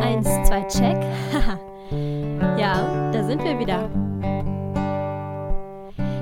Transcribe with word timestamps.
Eins, 0.00 0.28
zwei, 0.46 0.62
check. 0.68 0.96
ja, 2.58 3.10
da 3.10 3.24
sind 3.24 3.42
wir 3.42 3.58
wieder. 3.58 3.90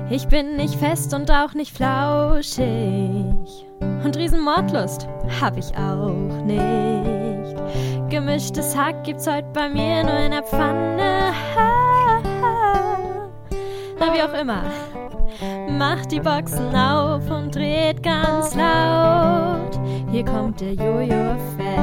Ich 0.09 0.27
bin 0.27 0.57
nicht 0.57 0.75
fest 0.75 1.13
und 1.13 1.29
auch 1.31 1.53
nicht 1.53 1.75
flauschig. 1.75 2.63
Und 3.79 4.17
Riesenmordlust 4.17 5.07
hab 5.41 5.57
ich 5.57 5.75
auch 5.77 6.43
nicht. 6.43 7.55
Gemischtes 8.09 8.75
Hack 8.77 9.03
gibt's 9.03 9.27
heute 9.27 9.47
bei 9.53 9.69
mir 9.69 10.03
nur 10.03 10.17
in 10.19 10.31
der 10.31 10.43
Pfanne. 10.43 11.33
Na, 13.99 14.13
wie 14.13 14.21
auch 14.21 14.33
immer. 14.39 14.63
Macht 15.69 16.11
die 16.11 16.19
Boxen 16.19 16.75
auf 16.75 17.29
und 17.29 17.55
dreht 17.55 18.03
ganz 18.03 18.53
laut. 18.55 19.72
Hier 20.13 20.25
kommt 20.25 20.61
der 20.61 20.73
Jojo-Effekt. 20.73 21.73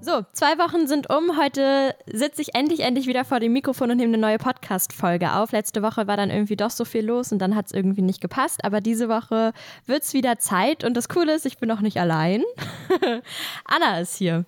So, 0.00 0.24
zwei 0.32 0.58
Wochen 0.58 0.88
sind 0.88 1.08
um. 1.08 1.40
Heute 1.40 1.94
sitze 2.12 2.42
ich 2.42 2.56
endlich, 2.56 2.80
endlich 2.80 3.06
wieder 3.06 3.24
vor 3.24 3.38
dem 3.38 3.52
Mikrofon 3.52 3.92
und 3.92 3.96
nehme 3.96 4.14
eine 4.14 4.20
neue 4.20 4.38
Podcast-Folge 4.38 5.34
auf. 5.34 5.52
Letzte 5.52 5.84
Woche 5.84 6.08
war 6.08 6.16
dann 6.16 6.30
irgendwie 6.30 6.56
doch 6.56 6.70
so 6.70 6.84
viel 6.84 7.06
los 7.06 7.30
und 7.30 7.38
dann 7.38 7.54
hat 7.54 7.66
es 7.66 7.72
irgendwie 7.72 8.02
nicht 8.02 8.20
gepasst. 8.20 8.64
Aber 8.64 8.80
diese 8.80 9.08
Woche 9.08 9.52
wird 9.86 10.02
es 10.02 10.14
wieder 10.14 10.40
Zeit 10.40 10.82
und 10.82 10.96
das 10.96 11.08
Coole 11.08 11.32
ist, 11.36 11.46
ich 11.46 11.58
bin 11.58 11.68
noch 11.68 11.80
nicht 11.80 12.00
allein. 12.00 12.42
Anna 13.64 14.00
ist 14.00 14.16
hier. 14.16 14.44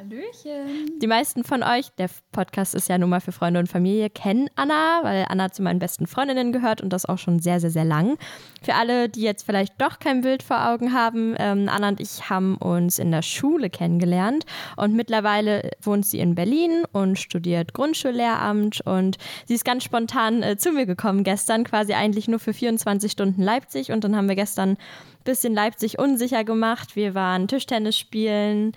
Hallöchen. 0.00 0.98
Die 0.98 1.06
meisten 1.06 1.44
von 1.44 1.62
euch, 1.62 1.90
der 1.98 2.08
Podcast 2.32 2.74
ist 2.74 2.88
ja 2.88 2.96
nun 2.96 3.10
mal 3.10 3.20
für 3.20 3.32
Freunde 3.32 3.60
und 3.60 3.66
Familie, 3.66 4.08
kennen 4.08 4.48
Anna, 4.56 5.00
weil 5.02 5.26
Anna 5.28 5.52
zu 5.52 5.62
meinen 5.62 5.78
besten 5.78 6.06
Freundinnen 6.06 6.52
gehört 6.52 6.80
und 6.80 6.90
das 6.90 7.04
auch 7.04 7.18
schon 7.18 7.38
sehr, 7.38 7.60
sehr, 7.60 7.70
sehr 7.70 7.84
lang. 7.84 8.16
Für 8.62 8.76
alle, 8.76 9.10
die 9.10 9.20
jetzt 9.20 9.44
vielleicht 9.44 9.78
doch 9.78 9.98
kein 9.98 10.22
Bild 10.22 10.42
vor 10.42 10.66
Augen 10.66 10.94
haben, 10.94 11.34
ähm, 11.38 11.68
Anna 11.68 11.88
und 11.88 12.00
ich 12.00 12.30
haben 12.30 12.56
uns 12.56 12.98
in 12.98 13.10
der 13.10 13.20
Schule 13.20 13.68
kennengelernt 13.68 14.46
und 14.76 14.94
mittlerweile 14.94 15.70
wohnt 15.82 16.06
sie 16.06 16.20
in 16.20 16.34
Berlin 16.34 16.84
und 16.92 17.18
studiert 17.18 17.74
Grundschullehramt 17.74 18.80
und 18.86 19.18
sie 19.44 19.54
ist 19.54 19.66
ganz 19.66 19.84
spontan 19.84 20.42
äh, 20.42 20.56
zu 20.56 20.72
mir 20.72 20.86
gekommen 20.86 21.24
gestern, 21.24 21.64
quasi 21.64 21.92
eigentlich 21.92 22.26
nur 22.26 22.38
für 22.38 22.54
24 22.54 23.12
Stunden 23.12 23.42
Leipzig 23.42 23.92
und 23.92 24.02
dann 24.02 24.16
haben 24.16 24.30
wir 24.30 24.36
gestern 24.36 24.70
ein 24.70 24.78
bisschen 25.24 25.52
Leipzig 25.52 25.98
unsicher 25.98 26.44
gemacht. 26.44 26.96
Wir 26.96 27.14
waren 27.14 27.48
Tischtennis 27.48 27.98
spielen. 27.98 28.72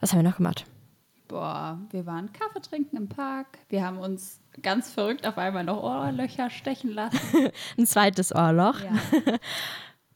Was 0.00 0.12
haben 0.12 0.20
wir 0.20 0.28
noch 0.28 0.36
gemacht? 0.36 0.64
Boah, 1.26 1.78
wir 1.90 2.06
waren 2.06 2.32
Kaffee 2.32 2.60
trinken 2.60 2.96
im 2.96 3.08
Park. 3.08 3.58
Wir 3.68 3.84
haben 3.84 3.98
uns 3.98 4.40
ganz 4.62 4.90
verrückt 4.90 5.26
auf 5.26 5.36
einmal 5.36 5.64
noch 5.64 5.82
Ohrlöcher 5.82 6.48
stechen 6.48 6.90
lassen. 6.92 7.50
Ein 7.78 7.86
zweites 7.86 8.34
Ohrloch. 8.34 8.80
Ja. 8.80 8.92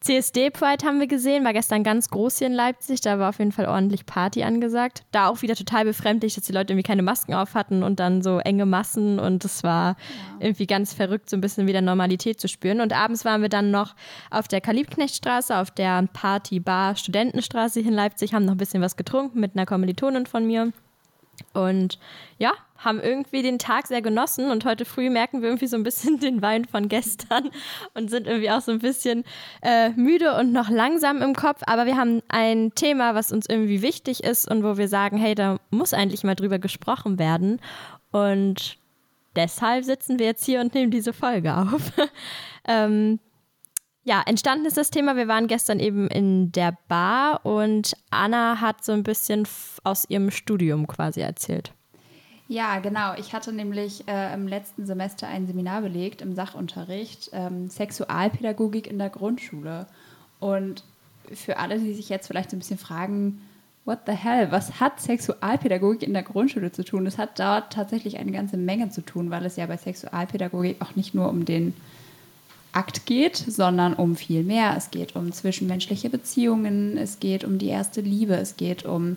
CSD 0.02 0.50
Pride 0.50 0.84
haben 0.84 0.98
wir 0.98 1.06
gesehen, 1.06 1.44
war 1.44 1.52
gestern 1.52 1.84
ganz 1.84 2.08
groß 2.08 2.38
hier 2.38 2.48
in 2.48 2.52
Leipzig. 2.52 3.02
Da 3.02 3.20
war 3.20 3.28
auf 3.28 3.38
jeden 3.38 3.52
Fall 3.52 3.66
ordentlich 3.66 4.04
Party 4.04 4.42
angesagt. 4.42 5.04
Da 5.12 5.28
auch 5.28 5.42
wieder 5.42 5.54
total 5.54 5.84
befremdlich, 5.84 6.34
dass 6.34 6.42
die 6.42 6.52
Leute 6.52 6.72
irgendwie 6.72 6.86
keine 6.86 7.02
Masken 7.02 7.34
auf 7.34 7.54
hatten 7.54 7.84
und 7.84 8.00
dann 8.00 8.20
so 8.20 8.38
enge 8.40 8.66
Massen. 8.66 9.20
Und 9.20 9.44
es 9.44 9.62
war 9.62 9.90
ja. 9.90 10.46
irgendwie 10.46 10.66
ganz 10.66 10.92
verrückt, 10.92 11.30
so 11.30 11.36
ein 11.36 11.40
bisschen 11.40 11.68
wieder 11.68 11.80
Normalität 11.82 12.40
zu 12.40 12.48
spüren. 12.48 12.80
Und 12.80 12.92
abends 12.92 13.24
waren 13.24 13.42
wir 13.42 13.48
dann 13.48 13.70
noch 13.70 13.94
auf 14.30 14.48
der 14.48 14.60
Kalibknechtstraße, 14.60 15.56
auf 15.56 15.70
der 15.70 16.08
Party 16.12 16.58
Bar 16.58 16.96
Studentenstraße 16.96 17.78
hier 17.78 17.90
in 17.90 17.96
Leipzig, 17.96 18.34
haben 18.34 18.44
noch 18.44 18.54
ein 18.54 18.58
bisschen 18.58 18.82
was 18.82 18.96
getrunken 18.96 19.38
mit 19.38 19.54
einer 19.54 19.66
Kommilitonin 19.66 20.26
von 20.26 20.44
mir. 20.44 20.72
Und 21.52 21.98
ja, 22.38 22.52
haben 22.78 23.00
irgendwie 23.00 23.42
den 23.42 23.58
Tag 23.58 23.86
sehr 23.86 24.02
genossen 24.02 24.50
und 24.50 24.64
heute 24.64 24.84
früh 24.84 25.10
merken 25.10 25.40
wir 25.40 25.48
irgendwie 25.48 25.66
so 25.66 25.76
ein 25.76 25.82
bisschen 25.82 26.18
den 26.20 26.42
Wein 26.42 26.64
von 26.64 26.88
gestern 26.88 27.50
und 27.94 28.10
sind 28.10 28.26
irgendwie 28.26 28.50
auch 28.50 28.60
so 28.60 28.72
ein 28.72 28.78
bisschen 28.78 29.24
äh, 29.62 29.90
müde 29.90 30.36
und 30.36 30.52
noch 30.52 30.68
langsam 30.68 31.22
im 31.22 31.34
Kopf. 31.34 31.62
Aber 31.66 31.86
wir 31.86 31.96
haben 31.96 32.22
ein 32.28 32.74
Thema, 32.74 33.14
was 33.14 33.32
uns 33.32 33.46
irgendwie 33.48 33.82
wichtig 33.82 34.24
ist 34.24 34.50
und 34.50 34.62
wo 34.62 34.76
wir 34.76 34.88
sagen, 34.88 35.16
hey, 35.16 35.34
da 35.34 35.58
muss 35.70 35.94
eigentlich 35.94 36.24
mal 36.24 36.34
drüber 36.34 36.58
gesprochen 36.58 37.18
werden. 37.18 37.60
Und 38.10 38.78
deshalb 39.36 39.84
sitzen 39.84 40.18
wir 40.18 40.26
jetzt 40.26 40.44
hier 40.44 40.60
und 40.60 40.74
nehmen 40.74 40.90
diese 40.90 41.12
Folge 41.12 41.56
auf. 41.56 41.92
ähm, 42.66 43.18
ja, 44.04 44.22
entstanden 44.26 44.66
ist 44.66 44.76
das 44.76 44.90
Thema. 44.90 45.16
Wir 45.16 45.28
waren 45.28 45.46
gestern 45.46 45.78
eben 45.78 46.08
in 46.08 46.50
der 46.52 46.76
Bar 46.88 47.46
und 47.46 47.94
Anna 48.10 48.60
hat 48.60 48.84
so 48.84 48.92
ein 48.92 49.04
bisschen 49.04 49.46
aus 49.84 50.04
ihrem 50.08 50.30
Studium 50.30 50.86
quasi 50.86 51.20
erzählt. 51.20 51.72
Ja, 52.48 52.80
genau. 52.80 53.14
Ich 53.16 53.32
hatte 53.32 53.52
nämlich 53.52 54.06
äh, 54.08 54.34
im 54.34 54.48
letzten 54.48 54.84
Semester 54.84 55.28
ein 55.28 55.46
Seminar 55.46 55.82
belegt 55.82 56.20
im 56.20 56.34
Sachunterricht 56.34 57.30
ähm, 57.32 57.70
Sexualpädagogik 57.70 58.88
in 58.88 58.98
der 58.98 59.08
Grundschule. 59.08 59.86
Und 60.40 60.82
für 61.32 61.58
alle, 61.58 61.78
die 61.78 61.94
sich 61.94 62.08
jetzt 62.08 62.26
vielleicht 62.26 62.52
ein 62.52 62.58
bisschen 62.58 62.78
fragen, 62.78 63.40
what 63.84 64.00
the 64.06 64.12
hell, 64.12 64.50
was 64.50 64.80
hat 64.80 65.00
Sexualpädagogik 65.00 66.02
in 66.02 66.12
der 66.12 66.24
Grundschule 66.24 66.72
zu 66.72 66.84
tun? 66.84 67.06
Es 67.06 67.18
hat 67.18 67.38
dort 67.38 67.72
tatsächlich 67.72 68.18
eine 68.18 68.32
ganze 68.32 68.56
Menge 68.56 68.90
zu 68.90 69.00
tun, 69.00 69.30
weil 69.30 69.46
es 69.46 69.56
ja 69.56 69.66
bei 69.66 69.76
Sexualpädagogik 69.76 70.82
auch 70.82 70.96
nicht 70.96 71.14
nur 71.14 71.28
um 71.28 71.44
den 71.44 71.74
Akt 72.72 73.06
geht, 73.06 73.36
sondern 73.36 73.94
um 73.94 74.16
viel 74.16 74.42
mehr. 74.42 74.74
Es 74.76 74.90
geht 74.90 75.14
um 75.14 75.32
zwischenmenschliche 75.32 76.10
Beziehungen, 76.10 76.96
es 76.96 77.20
geht 77.20 77.44
um 77.44 77.58
die 77.58 77.68
erste 77.68 78.00
Liebe, 78.00 78.34
es 78.34 78.56
geht 78.56 78.84
um 78.84 79.16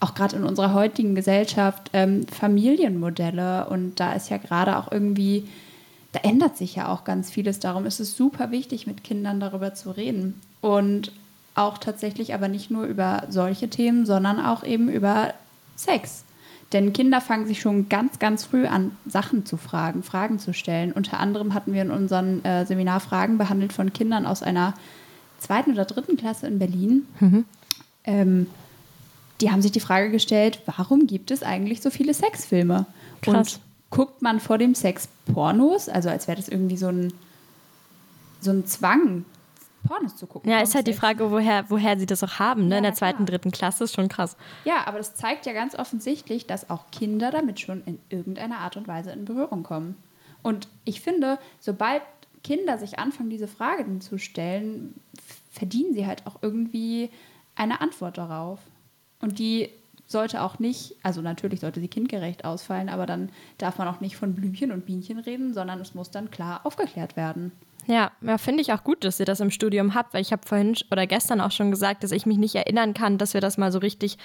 auch 0.00 0.14
gerade 0.14 0.36
in 0.36 0.44
unserer 0.44 0.74
heutigen 0.74 1.14
Gesellschaft 1.14 1.90
ähm, 1.92 2.26
Familienmodelle. 2.26 3.68
Und 3.68 3.98
da 4.00 4.12
ist 4.12 4.28
ja 4.28 4.36
gerade 4.36 4.76
auch 4.76 4.92
irgendwie, 4.92 5.48
da 6.12 6.20
ändert 6.20 6.56
sich 6.56 6.74
ja 6.76 6.88
auch 6.92 7.04
ganz 7.04 7.30
vieles. 7.30 7.60
Darum 7.60 7.86
ist 7.86 8.00
es 8.00 8.16
super 8.16 8.50
wichtig, 8.50 8.86
mit 8.86 9.04
Kindern 9.04 9.40
darüber 9.40 9.74
zu 9.74 9.90
reden. 9.90 10.40
Und 10.60 11.12
auch 11.54 11.78
tatsächlich 11.78 12.34
aber 12.34 12.48
nicht 12.48 12.70
nur 12.70 12.84
über 12.84 13.24
solche 13.30 13.68
Themen, 13.68 14.04
sondern 14.04 14.38
auch 14.38 14.62
eben 14.62 14.90
über 14.90 15.32
Sex. 15.76 16.25
Denn 16.72 16.92
Kinder 16.92 17.20
fangen 17.20 17.46
sich 17.46 17.60
schon 17.60 17.88
ganz, 17.88 18.18
ganz 18.18 18.44
früh 18.44 18.66
an, 18.66 18.92
Sachen 19.06 19.46
zu 19.46 19.56
fragen, 19.56 20.02
Fragen 20.02 20.38
zu 20.38 20.52
stellen. 20.52 20.92
Unter 20.92 21.20
anderem 21.20 21.54
hatten 21.54 21.72
wir 21.72 21.82
in 21.82 21.90
unserem 21.90 22.44
äh, 22.44 22.66
Seminar 22.66 23.00
Fragen 23.00 23.38
behandelt 23.38 23.72
von 23.72 23.92
Kindern 23.92 24.26
aus 24.26 24.42
einer 24.42 24.74
zweiten 25.38 25.72
oder 25.72 25.84
dritten 25.84 26.16
Klasse 26.16 26.46
in 26.48 26.58
Berlin. 26.58 27.06
Mhm. 27.20 27.44
Ähm, 28.04 28.46
die 29.40 29.50
haben 29.50 29.62
sich 29.62 29.72
die 29.72 29.80
Frage 29.80 30.10
gestellt, 30.10 30.62
warum 30.66 31.06
gibt 31.06 31.30
es 31.30 31.42
eigentlich 31.42 31.82
so 31.82 31.90
viele 31.90 32.14
Sexfilme? 32.14 32.86
Krass. 33.22 33.36
Und 33.36 33.60
guckt 33.90 34.22
man 34.22 34.40
vor 34.40 34.58
dem 34.58 34.74
Sex 34.74 35.08
Pornos, 35.32 35.88
also 35.88 36.08
als 36.08 36.26
wäre 36.26 36.36
das 36.36 36.48
irgendwie 36.48 36.76
so 36.76 36.88
ein, 36.88 37.12
so 38.40 38.50
ein 38.50 38.66
Zwang, 38.66 39.24
Pornos 39.86 40.16
zu 40.16 40.26
gucken. 40.26 40.50
Ja, 40.50 40.60
ist 40.60 40.74
halt 40.74 40.86
die 40.86 40.92
Frage, 40.92 41.30
woher, 41.30 41.68
woher 41.70 41.98
sie 41.98 42.06
das 42.06 42.22
auch 42.22 42.38
haben, 42.38 42.68
ne? 42.68 42.74
Ja, 42.74 42.78
in 42.78 42.84
der 42.84 42.94
zweiten, 42.94 43.24
klar. 43.24 43.38
dritten 43.38 43.50
Klasse, 43.50 43.84
ist 43.84 43.94
schon 43.94 44.08
krass. 44.08 44.36
Ja, 44.64 44.86
aber 44.86 44.98
das 44.98 45.14
zeigt 45.14 45.46
ja 45.46 45.52
ganz 45.52 45.74
offensichtlich, 45.74 46.46
dass 46.46 46.70
auch 46.70 46.90
Kinder 46.90 47.30
damit 47.30 47.60
schon 47.60 47.82
in 47.84 47.98
irgendeiner 48.08 48.58
Art 48.58 48.76
und 48.76 48.88
Weise 48.88 49.10
in 49.12 49.24
Berührung 49.24 49.62
kommen. 49.62 49.96
Und 50.42 50.68
ich 50.84 51.00
finde, 51.00 51.38
sobald 51.58 52.02
Kinder 52.44 52.78
sich 52.78 52.98
anfangen, 52.98 53.30
diese 53.30 53.48
Fragen 53.48 54.00
zu 54.00 54.18
stellen, 54.18 54.94
verdienen 55.50 55.94
sie 55.94 56.06
halt 56.06 56.26
auch 56.26 56.36
irgendwie 56.42 57.10
eine 57.56 57.80
Antwort 57.80 58.18
darauf. 58.18 58.60
Und 59.20 59.38
die 59.38 59.70
sollte 60.06 60.42
auch 60.42 60.58
nicht, 60.58 60.94
also 61.02 61.20
natürlich 61.20 61.60
sollte 61.60 61.80
sie 61.80 61.88
kindgerecht 61.88 62.44
ausfallen, 62.44 62.88
aber 62.88 63.06
dann 63.06 63.30
darf 63.58 63.78
man 63.78 63.88
auch 63.88 64.00
nicht 64.00 64.16
von 64.16 64.34
Blümchen 64.34 64.70
und 64.70 64.86
Bienchen 64.86 65.18
reden, 65.18 65.52
sondern 65.52 65.80
es 65.80 65.94
muss 65.94 66.10
dann 66.10 66.30
klar 66.30 66.60
aufgeklärt 66.64 67.16
werden. 67.16 67.52
Ja, 67.86 68.10
ja 68.20 68.38
finde 68.38 68.62
ich 68.62 68.72
auch 68.72 68.84
gut, 68.84 69.04
dass 69.04 69.20
ihr 69.20 69.26
das 69.26 69.40
im 69.40 69.50
Studium 69.50 69.94
habt, 69.94 70.14
weil 70.14 70.22
ich 70.22 70.32
habe 70.32 70.46
vorhin 70.46 70.76
oder 70.90 71.06
gestern 71.06 71.40
auch 71.40 71.52
schon 71.52 71.70
gesagt, 71.70 72.04
dass 72.04 72.10
ich 72.10 72.26
mich 72.26 72.38
nicht 72.38 72.54
erinnern 72.54 72.94
kann, 72.94 73.18
dass 73.18 73.34
wir 73.34 73.40
das 73.40 73.58
mal 73.58 73.72
so 73.72 73.78
richtig 73.78 74.18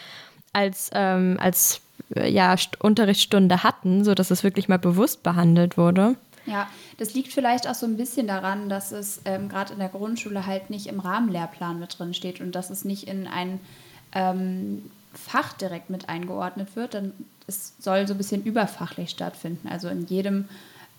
als, 0.54 0.90
ähm, 0.94 1.38
als 1.40 1.82
äh, 2.16 2.30
ja, 2.30 2.56
Unterrichtsstunde 2.80 3.64
hatten, 3.64 4.04
sodass 4.04 4.32
es 4.32 4.44
wirklich 4.44 4.68
mal 4.68 4.80
bewusst 4.80 5.24
behandelt 5.24 5.78
wurde. 5.78 6.16
Ja, 6.46 6.68
das 6.98 7.14
liegt 7.14 7.32
vielleicht 7.32 7.68
auch 7.68 7.76
so 7.76 7.86
ein 7.86 7.98
bisschen 7.98 8.28
daran, 8.28 8.68
dass 8.68 8.92
es 8.92 9.22
ähm, 9.26 9.48
gerade 9.48 9.74
in 9.74 9.80
der 9.80 9.90
Grundschule 9.90 10.48
halt 10.48 10.70
nicht 10.70 10.88
im 10.88 11.00
Rahmenlehrplan 11.00 11.80
mit 11.80 11.98
drin 11.98 12.14
steht 12.14 12.42
und 12.42 12.56
dass 12.56 12.72
es 12.72 12.84
nicht 12.84 13.08
in 13.08 13.28
ein 13.28 13.60
ähm, 14.14 14.90
Fach 15.14 15.54
direkt 15.54 15.90
mit 15.90 16.10
eingeordnet 16.10 16.76
wird, 16.76 16.96
dann 16.96 17.14
es 17.48 17.74
soll 17.80 18.08
so 18.08 18.14
ein 18.14 18.18
bisschen 18.18 18.44
überfachlich 18.44 19.10
stattfinden. 19.10 19.68
Also 19.68 19.90
in 19.90 20.08
jedem 20.08 20.48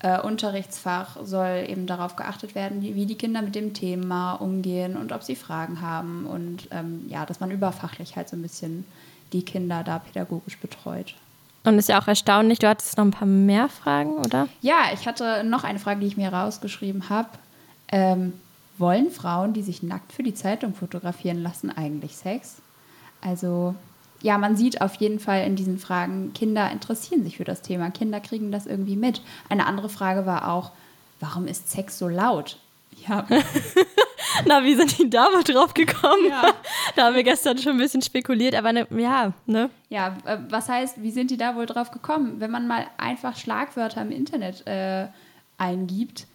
äh, 0.02 0.20
Unterrichtsfach 0.20 1.16
soll 1.22 1.66
eben 1.68 1.86
darauf 1.86 2.16
geachtet 2.16 2.54
werden, 2.54 2.82
wie, 2.82 2.94
wie, 2.94 3.06
die 3.06 3.14
Kinder 3.14 3.40
mit 3.40 3.54
dem 3.54 3.72
Thema 3.72 4.34
umgehen 4.34 4.96
und 4.96 5.12
ob 5.12 5.22
sie 5.22 5.36
Fragen 5.36 5.80
haben 5.80 6.26
und 6.26 6.68
ähm, 6.72 7.06
ja, 7.08 7.24
dass 7.24 7.40
man 7.40 7.50
überfachlich 7.50 8.16
halt 8.16 8.28
so 8.28 8.36
ein 8.36 8.42
bisschen 8.42 8.84
die 9.32 9.44
Kinder 9.44 9.82
da 9.84 10.00
pädagogisch 10.00 10.58
betreut. 10.58 11.14
Und 11.64 11.78
ist 11.78 11.88
ja 11.88 12.00
auch 12.00 12.08
erstaunlich, 12.08 12.58
du 12.58 12.68
hattest 12.68 12.96
noch 12.96 13.04
ein 13.04 13.12
paar 13.12 13.28
mehr 13.28 13.68
Fragen, 13.68 14.16
oder? 14.16 14.48
Ja, 14.60 14.86
ich 14.92 15.06
hatte 15.06 15.44
noch 15.44 15.62
eine 15.62 15.78
Frage, 15.78 16.00
die 16.00 16.08
ich 16.08 16.16
mir 16.16 16.32
rausgeschrieben 16.32 17.08
habe. 17.08 17.28
Ähm, 17.88 18.32
wollen 18.78 19.10
Frauen, 19.10 19.52
die 19.52 19.62
sich 19.62 19.82
nackt 19.82 20.12
für 20.12 20.24
die 20.24 20.34
Zeitung 20.34 20.74
fotografieren 20.74 21.40
lassen, 21.40 21.70
eigentlich 21.70 22.16
Sex? 22.16 22.56
Also 23.20 23.76
ja, 24.22 24.38
man 24.38 24.56
sieht 24.56 24.80
auf 24.80 24.94
jeden 24.94 25.18
Fall 25.18 25.44
in 25.44 25.56
diesen 25.56 25.78
Fragen, 25.78 26.32
Kinder 26.32 26.70
interessieren 26.70 27.24
sich 27.24 27.36
für 27.36 27.44
das 27.44 27.62
Thema, 27.62 27.90
Kinder 27.90 28.20
kriegen 28.20 28.52
das 28.52 28.66
irgendwie 28.66 28.96
mit. 28.96 29.20
Eine 29.48 29.66
andere 29.66 29.88
Frage 29.88 30.26
war 30.26 30.52
auch, 30.52 30.70
warum 31.20 31.46
ist 31.46 31.70
Sex 31.70 31.98
so 31.98 32.08
laut? 32.08 32.58
Ja. 33.06 33.26
Na, 34.46 34.64
wie 34.64 34.74
sind 34.74 34.98
die 34.98 35.10
da 35.10 35.26
wohl 35.32 35.42
drauf 35.42 35.74
gekommen? 35.74 36.26
Ja. 36.28 36.42
da 36.96 37.06
haben 37.06 37.16
wir 37.16 37.24
gestern 37.24 37.58
schon 37.58 37.72
ein 37.72 37.78
bisschen 37.78 38.02
spekuliert, 38.02 38.54
aber 38.54 38.72
ne, 38.72 38.86
ja, 38.90 39.32
ne? 39.46 39.70
Ja, 39.88 40.16
äh, 40.24 40.38
was 40.48 40.68
heißt, 40.68 41.02
wie 41.02 41.10
sind 41.10 41.30
die 41.30 41.36
da 41.36 41.56
wohl 41.56 41.66
drauf 41.66 41.90
gekommen? 41.90 42.40
Wenn 42.40 42.50
man 42.50 42.66
mal 42.66 42.86
einfach 42.98 43.36
Schlagwörter 43.36 44.02
im 44.02 44.10
Internet 44.10 44.66
äh, 44.66 45.08
eingibt, 45.58 46.26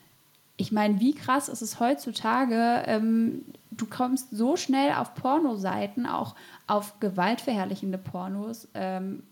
ich 0.57 0.71
meine, 0.71 0.99
wie 0.99 1.13
krass 1.13 1.49
ist 1.49 1.61
es 1.61 1.79
heutzutage, 1.79 2.83
ähm, 2.87 3.45
du 3.71 3.85
kommst 3.85 4.31
so 4.31 4.57
schnell 4.57 4.93
auf 4.93 5.13
Pornoseiten, 5.13 6.05
auch 6.05 6.35
auf 6.67 6.99
gewaltverherrlichende 6.99 7.97
Pornos. 7.97 8.67
Ähm, 8.73 9.23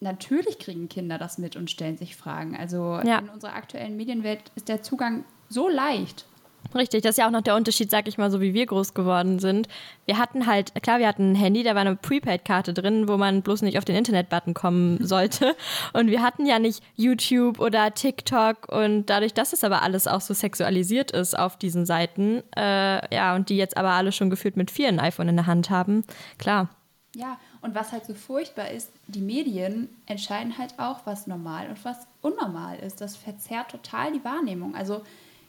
natürlich 0.00 0.58
kriegen 0.58 0.88
Kinder 0.88 1.18
das 1.18 1.38
mit 1.38 1.56
und 1.56 1.70
stellen 1.70 1.96
sich 1.96 2.16
Fragen. 2.16 2.56
Also 2.56 3.00
ja. 3.04 3.18
in 3.18 3.28
unserer 3.28 3.54
aktuellen 3.54 3.96
Medienwelt 3.96 4.50
ist 4.56 4.68
der 4.68 4.82
Zugang 4.82 5.24
so 5.48 5.68
leicht. 5.68 6.26
Richtig, 6.74 7.02
das 7.02 7.12
ist 7.12 7.18
ja 7.18 7.26
auch 7.26 7.32
noch 7.32 7.42
der 7.42 7.54
Unterschied, 7.54 7.90
sag 7.90 8.08
ich 8.08 8.18
mal, 8.18 8.30
so 8.30 8.40
wie 8.40 8.54
wir 8.54 8.66
groß 8.66 8.94
geworden 8.94 9.38
sind. 9.38 9.68
Wir 10.04 10.18
hatten 10.18 10.46
halt, 10.46 10.72
klar, 10.82 10.98
wir 10.98 11.08
hatten 11.08 11.32
ein 11.32 11.34
Handy, 11.34 11.62
da 11.62 11.74
war 11.74 11.82
eine 11.82 11.96
Prepaid-Karte 11.96 12.74
drin, 12.74 13.08
wo 13.08 13.16
man 13.16 13.42
bloß 13.42 13.62
nicht 13.62 13.78
auf 13.78 13.84
den 13.84 13.96
Internet-Button 13.96 14.54
kommen 14.54 14.98
sollte. 15.04 15.56
Und 15.92 16.08
wir 16.08 16.22
hatten 16.22 16.46
ja 16.46 16.58
nicht 16.58 16.82
YouTube 16.94 17.60
oder 17.60 17.94
TikTok 17.94 18.68
und 18.68 19.06
dadurch, 19.06 19.34
dass 19.34 19.52
es 19.52 19.64
aber 19.64 19.82
alles 19.82 20.06
auch 20.06 20.20
so 20.20 20.34
sexualisiert 20.34 21.10
ist 21.10 21.38
auf 21.38 21.56
diesen 21.56 21.86
Seiten, 21.86 22.42
äh, 22.56 23.14
ja, 23.14 23.34
und 23.34 23.48
die 23.48 23.56
jetzt 23.56 23.76
aber 23.76 23.90
alle 23.90 24.12
schon 24.12 24.30
gefühlt 24.30 24.56
mit 24.56 24.70
vier 24.70 24.88
ein 24.88 25.00
iPhone 25.00 25.28
in 25.28 25.36
der 25.36 25.46
Hand 25.46 25.70
haben, 25.70 26.04
klar. 26.38 26.68
Ja, 27.16 27.38
und 27.62 27.74
was 27.74 27.92
halt 27.92 28.04
so 28.04 28.12
furchtbar 28.12 28.70
ist, 28.70 28.92
die 29.06 29.22
Medien 29.22 29.88
entscheiden 30.04 30.58
halt 30.58 30.78
auch, 30.78 31.00
was 31.06 31.26
normal 31.26 31.68
und 31.70 31.82
was 31.82 32.06
unnormal 32.20 32.78
ist. 32.78 33.00
Das 33.00 33.16
verzerrt 33.16 33.70
total 33.70 34.12
die 34.12 34.22
Wahrnehmung. 34.22 34.74
Also 34.74 35.02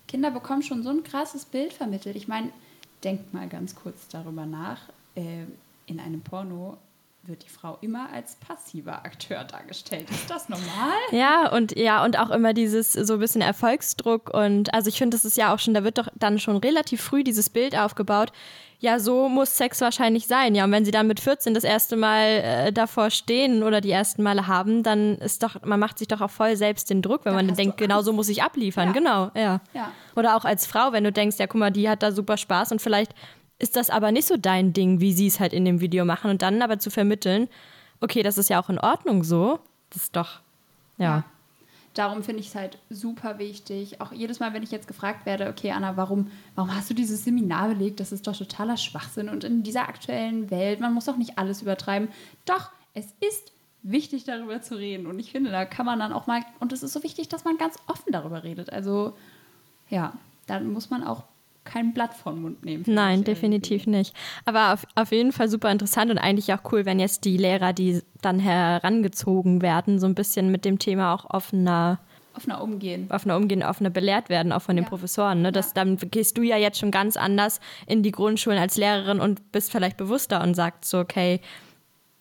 Kinder 0.08 0.32
bekommen 0.32 0.64
schon 0.64 0.84
so 0.84 0.90
ein 0.90 1.04
krasses 1.04 1.46
Bild 1.46 1.74
vermittelt. 1.74 2.16
Ich 2.16 2.28
meine, 2.28 2.52
denkt 3.04 3.34
mal 3.34 3.48
ganz 3.48 3.76
kurz 3.76 4.08
darüber 4.08 4.46
nach. 4.46 4.90
Äh, 5.16 5.46
in 5.86 6.00
einem 6.00 6.22
Porno 6.22 6.78
wird 7.28 7.44
die 7.44 7.50
Frau 7.50 7.78
immer 7.82 8.10
als 8.14 8.36
passiver 8.36 9.06
Akteur 9.06 9.44
dargestellt. 9.44 10.10
Ist 10.10 10.30
das 10.30 10.50
normal? 10.50 10.94
Ja, 11.12 11.52
und 11.52 11.78
ja, 11.78 12.04
und 12.04 12.18
auch 12.18 12.30
immer 12.30 12.54
dieses 12.54 12.94
so 12.94 13.16
ein 13.16 13.20
bisschen 13.20 13.42
Erfolgsdruck 13.42 14.34
und 14.34 14.74
also 14.74 14.88
ich 14.90 14.98
finde, 14.98 15.16
das 15.16 15.26
ist 15.26 15.38
ja 15.38 15.54
auch 15.54 15.60
schon, 15.60 15.74
da 15.74 15.84
wird 15.84 15.98
doch 15.98 16.08
dann 16.16 16.40
schon 16.40 16.58
relativ 16.58 17.02
früh 17.02 17.24
dieses 17.24 17.50
Bild 17.50 17.78
aufgebaut. 17.78 18.32
Ja, 18.80 19.00
so 19.00 19.28
muss 19.28 19.58
Sex 19.58 19.82
wahrscheinlich 19.82 20.28
sein. 20.28 20.54
Ja, 20.54 20.64
und 20.64 20.72
wenn 20.72 20.86
sie 20.86 20.92
dann 20.92 21.08
mit 21.08 21.20
14 21.20 21.56
das 21.56 21.64
erste 21.64 21.96
Mal 21.96 22.26
äh, 22.28 22.72
davor 22.72 23.10
stehen 23.10 23.64
oder 23.64 23.82
die 23.82 23.90
ersten 23.90 24.22
Male 24.22 24.46
haben, 24.46 24.84
dann 24.84 25.16
ist 25.16 25.42
doch, 25.42 25.64
man 25.64 25.80
macht 25.80 25.98
sich 25.98 26.08
doch 26.08 26.22
auch 26.22 26.30
voll 26.30 26.56
selbst 26.56 26.92
den 26.92 27.02
Druck, 27.02 27.26
wenn 27.26 27.36
da 27.36 27.42
man 27.42 27.56
denkt, 27.56 27.78
genau 27.78 28.04
so 28.04 28.14
muss 28.14 28.30
ich 28.30 28.44
abliefern. 28.44 28.90
Ja. 28.90 28.94
Genau, 28.94 29.32
ja. 29.34 29.62
ja. 29.74 29.92
Oder 30.16 30.38
auch 30.38 30.46
als 30.46 30.68
Frau, 30.68 30.92
wenn 30.92 31.04
du 31.04 31.12
denkst, 31.12 31.38
ja, 31.40 31.48
guck 31.48 31.60
mal, 31.60 31.72
die 31.72 31.90
hat 31.90 32.04
da 32.04 32.12
super 32.12 32.38
Spaß 32.38 32.72
und 32.72 32.82
vielleicht 32.82 33.14
ist 33.60 33.76
das 33.76 33.90
aber 33.90 34.12
nicht 34.12 34.28
so 34.28 34.38
dein 34.38 34.74
Ding, 34.74 35.00
wie 35.00 35.14
sie 35.14 35.28
es 35.28 35.40
halt 35.40 35.54
in 35.54 35.66
dem 35.66 35.82
Video 35.82 36.06
machen. 36.06 36.30
Und 36.30 36.42
dann 36.42 36.62
aber 36.62 36.80
zu 36.80 36.90
vermitteln, 36.90 37.48
okay, 38.02 38.24
das 38.24 38.38
ist 38.38 38.50
ja 38.50 38.62
auch 38.62 38.70
in 38.70 38.80
Ordnung 38.80 39.24
so, 39.24 39.60
das 39.90 40.04
ist 40.04 40.16
doch, 40.16 40.40
ja. 40.98 41.06
ja. 41.06 41.24
Darum 41.94 42.22
finde 42.22 42.42
ich 42.42 42.50
es 42.50 42.56
halt 42.56 42.78
super 42.92 43.40
wichtig. 43.40 44.02
Auch 44.02 44.12
jedes 44.12 44.40
Mal, 44.40 44.54
wenn 44.54 44.62
ich 44.62 44.70
jetzt 44.70 44.88
gefragt 44.88 45.26
werde, 45.26 45.50
okay, 45.50 45.72
Anna, 45.72 45.98
warum, 45.98 46.30
warum 46.54 46.76
hast 46.76 46.92
du 46.92 46.94
dieses 46.94 47.24
Seminar 47.24 47.70
belegt? 47.70 48.00
Das 48.00 48.12
ist 48.12 48.28
doch 48.28 48.38
totaler 48.38 48.78
Schwachsinn. 48.78 49.30
Und 49.30 49.44
in 49.44 49.64
dieser 49.64 49.90
aktuellen 49.90 50.52
Welt, 50.52 50.80
man 50.80 50.94
muss 50.94 51.06
doch 51.06 51.18
nicht 51.18 51.40
alles 51.40 51.64
übertreiben. 51.64 52.10
Doch, 52.46 52.70
es 52.94 53.08
ist 53.20 53.52
wichtig, 53.82 54.26
darüber 54.26 54.62
zu 54.62 54.76
reden. 54.76 55.08
Und 55.08 55.18
ich 55.18 55.32
finde, 55.32 55.50
da 55.50 55.66
kann 55.66 55.88
man 55.88 55.98
dann 55.98 56.14
auch 56.14 56.28
mal, 56.28 56.44
und 56.60 56.72
es 56.72 56.84
ist 56.84 56.94
so 56.94 57.02
wichtig, 57.02 57.30
dass 57.30 57.46
man 57.46 57.58
ganz 57.58 57.78
offen 57.88 58.12
darüber 58.12 58.44
redet. 58.44 58.72
Also, 58.72 59.18
ja, 59.90 60.14
dann 60.46 60.72
muss 60.72 60.92
man 60.92 61.04
auch 61.04 61.24
kein 61.68 61.94
Blatt 61.94 62.14
vom 62.14 62.42
Mund 62.42 62.66
nehmen. 62.66 62.84
Nein, 62.88 63.24
definitiv 63.24 63.84
irgendwie. 63.84 63.98
nicht. 63.98 64.14
Aber 64.46 64.74
auf, 64.74 64.86
auf 64.96 65.12
jeden 65.12 65.32
Fall 65.32 65.50
super 65.50 65.72
interessant 65.72 66.12
und 66.12 66.18
eigentlich 66.18 66.54
auch 66.54 66.72
cool, 66.72 66.86
wenn 66.86 67.00
jetzt 67.00 67.26
die 67.26 67.38
Lehrer, 67.38 67.74
die 67.74 68.02
dann 68.22 68.40
herangezogen 68.40 69.62
werden, 69.62 70.00
so 70.00 70.08
ein 70.08 70.16
bisschen 70.16 70.52
mit 70.52 70.66
dem 70.66 70.80
Thema 70.80 71.14
auch 71.14 71.30
offener 71.30 72.00
offener 72.38 72.62
umgehen. 72.62 73.08
Offener 73.10 73.36
umgehen, 73.36 73.64
offener 73.64 73.90
belehrt 73.90 74.30
werden, 74.30 74.52
auch 74.52 74.62
von 74.62 74.76
den 74.76 74.86
ja. 74.86 74.90
Professoren. 74.90 75.42
Ne? 75.42 75.52
Das, 75.52 75.70
ja. 75.70 75.84
Dann 75.84 75.98
gehst 75.98 76.38
du 76.38 76.44
ja 76.44 76.56
jetzt 76.56 76.78
schon 76.78 76.92
ganz 76.92 77.18
anders 77.18 77.60
in 77.88 78.04
die 78.04 78.12
Grundschulen 78.12 78.60
als 78.60 78.78
Lehrerin 78.78 79.20
und 79.20 79.52
bist 79.52 79.72
vielleicht 79.72 79.98
bewusster 79.98 80.44
und 80.44 80.54
sagst 80.54 80.86
so, 80.86 81.00
okay, 81.00 81.42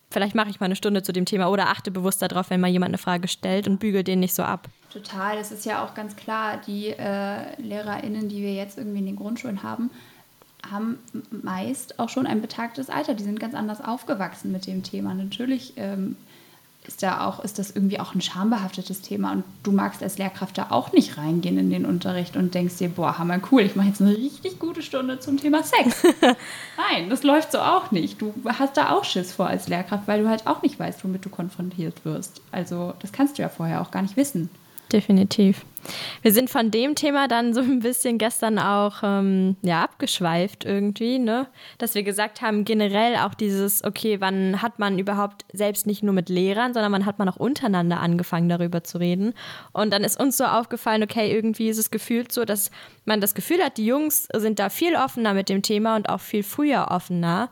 vielleicht 0.09 0.35
mache 0.35 0.49
ich 0.49 0.59
mal 0.59 0.65
eine 0.65 0.75
Stunde 0.75 1.03
zu 1.03 1.13
dem 1.13 1.25
Thema 1.25 1.49
oder 1.49 1.69
achte 1.69 1.91
bewusster 1.91 2.27
darauf, 2.27 2.49
wenn 2.49 2.59
mal 2.59 2.67
jemand 2.67 2.89
eine 2.89 2.97
Frage 2.97 3.27
stellt 3.27 3.67
und 3.67 3.79
bügel 3.79 4.03
den 4.03 4.19
nicht 4.19 4.33
so 4.33 4.43
ab. 4.43 4.67
Total, 4.97 5.37
es 5.37 5.51
ist 5.51 5.63
ja 5.63 5.85
auch 5.85 5.93
ganz 5.93 6.15
klar, 6.15 6.59
die 6.65 6.87
äh, 6.87 7.61
LehrerInnen, 7.61 8.29
die 8.29 8.41
wir 8.41 8.53
jetzt 8.53 8.79
irgendwie 8.79 8.97
in 8.97 9.05
den 9.05 9.15
Grundschulen 9.15 9.61
haben, 9.61 9.91
haben 10.71 10.97
meist 11.29 11.99
auch 11.99 12.09
schon 12.09 12.25
ein 12.25 12.41
betagtes 12.41 12.89
Alter. 12.89 13.13
Die 13.13 13.23
sind 13.23 13.39
ganz 13.39 13.53
anders 13.53 13.79
aufgewachsen 13.79 14.51
mit 14.51 14.65
dem 14.65 14.81
Thema. 14.81 15.13
Natürlich 15.13 15.73
ähm, 15.75 16.15
ist 16.87 17.03
da 17.03 17.27
auch, 17.27 17.43
ist 17.43 17.59
das 17.59 17.69
irgendwie 17.69 17.99
auch 17.99 18.15
ein 18.15 18.21
schambehaftetes 18.21 19.01
Thema 19.01 19.33
und 19.33 19.43
du 19.61 19.71
magst 19.71 20.01
als 20.01 20.17
Lehrkraft 20.17 20.57
da 20.57 20.67
auch 20.71 20.93
nicht 20.93 21.19
reingehen 21.19 21.59
in 21.59 21.69
den 21.69 21.85
Unterricht 21.85 22.35
und 22.35 22.55
denkst 22.55 22.77
dir, 22.77 22.89
boah, 22.89 23.19
hammer 23.19 23.39
cool, 23.51 23.61
ich 23.61 23.75
mache 23.75 23.89
jetzt 23.89 24.01
eine 24.01 24.17
richtig 24.17 24.57
gute 24.57 24.81
Stunde 24.81 25.19
zum 25.19 25.37
Thema 25.37 25.61
Sex. 25.63 26.01
Nein, 26.21 27.11
das 27.11 27.21
läuft 27.21 27.51
so 27.51 27.59
auch 27.59 27.91
nicht. 27.91 28.19
Du 28.19 28.33
hast 28.45 28.77
da 28.77 28.95
auch 28.95 29.03
Schiss 29.03 29.31
vor 29.31 29.45
als 29.45 29.67
Lehrkraft, 29.67 30.07
weil 30.07 30.23
du 30.23 30.29
halt 30.29 30.47
auch 30.47 30.63
nicht 30.63 30.79
weißt, 30.79 31.03
womit 31.03 31.23
du 31.23 31.29
konfrontiert 31.29 32.03
wirst. 32.03 32.41
Also 32.51 32.95
das 32.99 33.11
kannst 33.11 33.37
du 33.37 33.43
ja 33.43 33.49
vorher 33.49 33.81
auch 33.81 33.91
gar 33.91 34.01
nicht 34.01 34.17
wissen. 34.17 34.49
Definitiv. 34.91 35.65
Wir 36.21 36.33
sind 36.33 36.49
von 36.49 36.71
dem 36.71 36.95
Thema 36.95 37.27
dann 37.27 37.53
so 37.53 37.61
ein 37.61 37.79
bisschen 37.79 38.17
gestern 38.17 38.59
auch 38.59 38.95
ähm, 39.03 39.55
ja, 39.61 39.83
abgeschweift 39.83 40.65
irgendwie, 40.65 41.19
ne? 41.19 41.47
Dass 41.77 41.95
wir 41.95 42.03
gesagt 42.03 42.41
haben, 42.41 42.65
generell 42.65 43.15
auch 43.17 43.33
dieses, 43.33 43.83
okay, 43.83 44.19
wann 44.19 44.61
hat 44.61 44.79
man 44.79 44.99
überhaupt 44.99 45.45
selbst 45.53 45.87
nicht 45.87 46.03
nur 46.03 46.13
mit 46.13 46.29
Lehrern, 46.29 46.73
sondern 46.73 46.91
wann 46.91 47.05
hat 47.05 47.19
man 47.19 47.29
auch 47.29 47.37
untereinander 47.37 47.99
angefangen, 47.99 48.49
darüber 48.49 48.83
zu 48.83 48.97
reden. 48.97 49.33
Und 49.71 49.91
dann 49.93 50.03
ist 50.03 50.19
uns 50.19 50.37
so 50.37 50.45
aufgefallen, 50.45 51.03
okay, 51.03 51.31
irgendwie 51.31 51.69
ist 51.69 51.77
es 51.77 51.91
gefühlt 51.91 52.31
so, 52.31 52.45
dass 52.45 52.71
man 53.05 53.21
das 53.21 53.33
Gefühl 53.33 53.63
hat, 53.63 53.77
die 53.77 53.85
Jungs 53.85 54.27
sind 54.35 54.59
da 54.59 54.69
viel 54.69 54.95
offener 54.95 55.33
mit 55.33 55.49
dem 55.49 55.61
Thema 55.61 55.95
und 55.95 56.09
auch 56.09 56.21
viel 56.21 56.43
früher 56.43 56.87
offener 56.91 57.49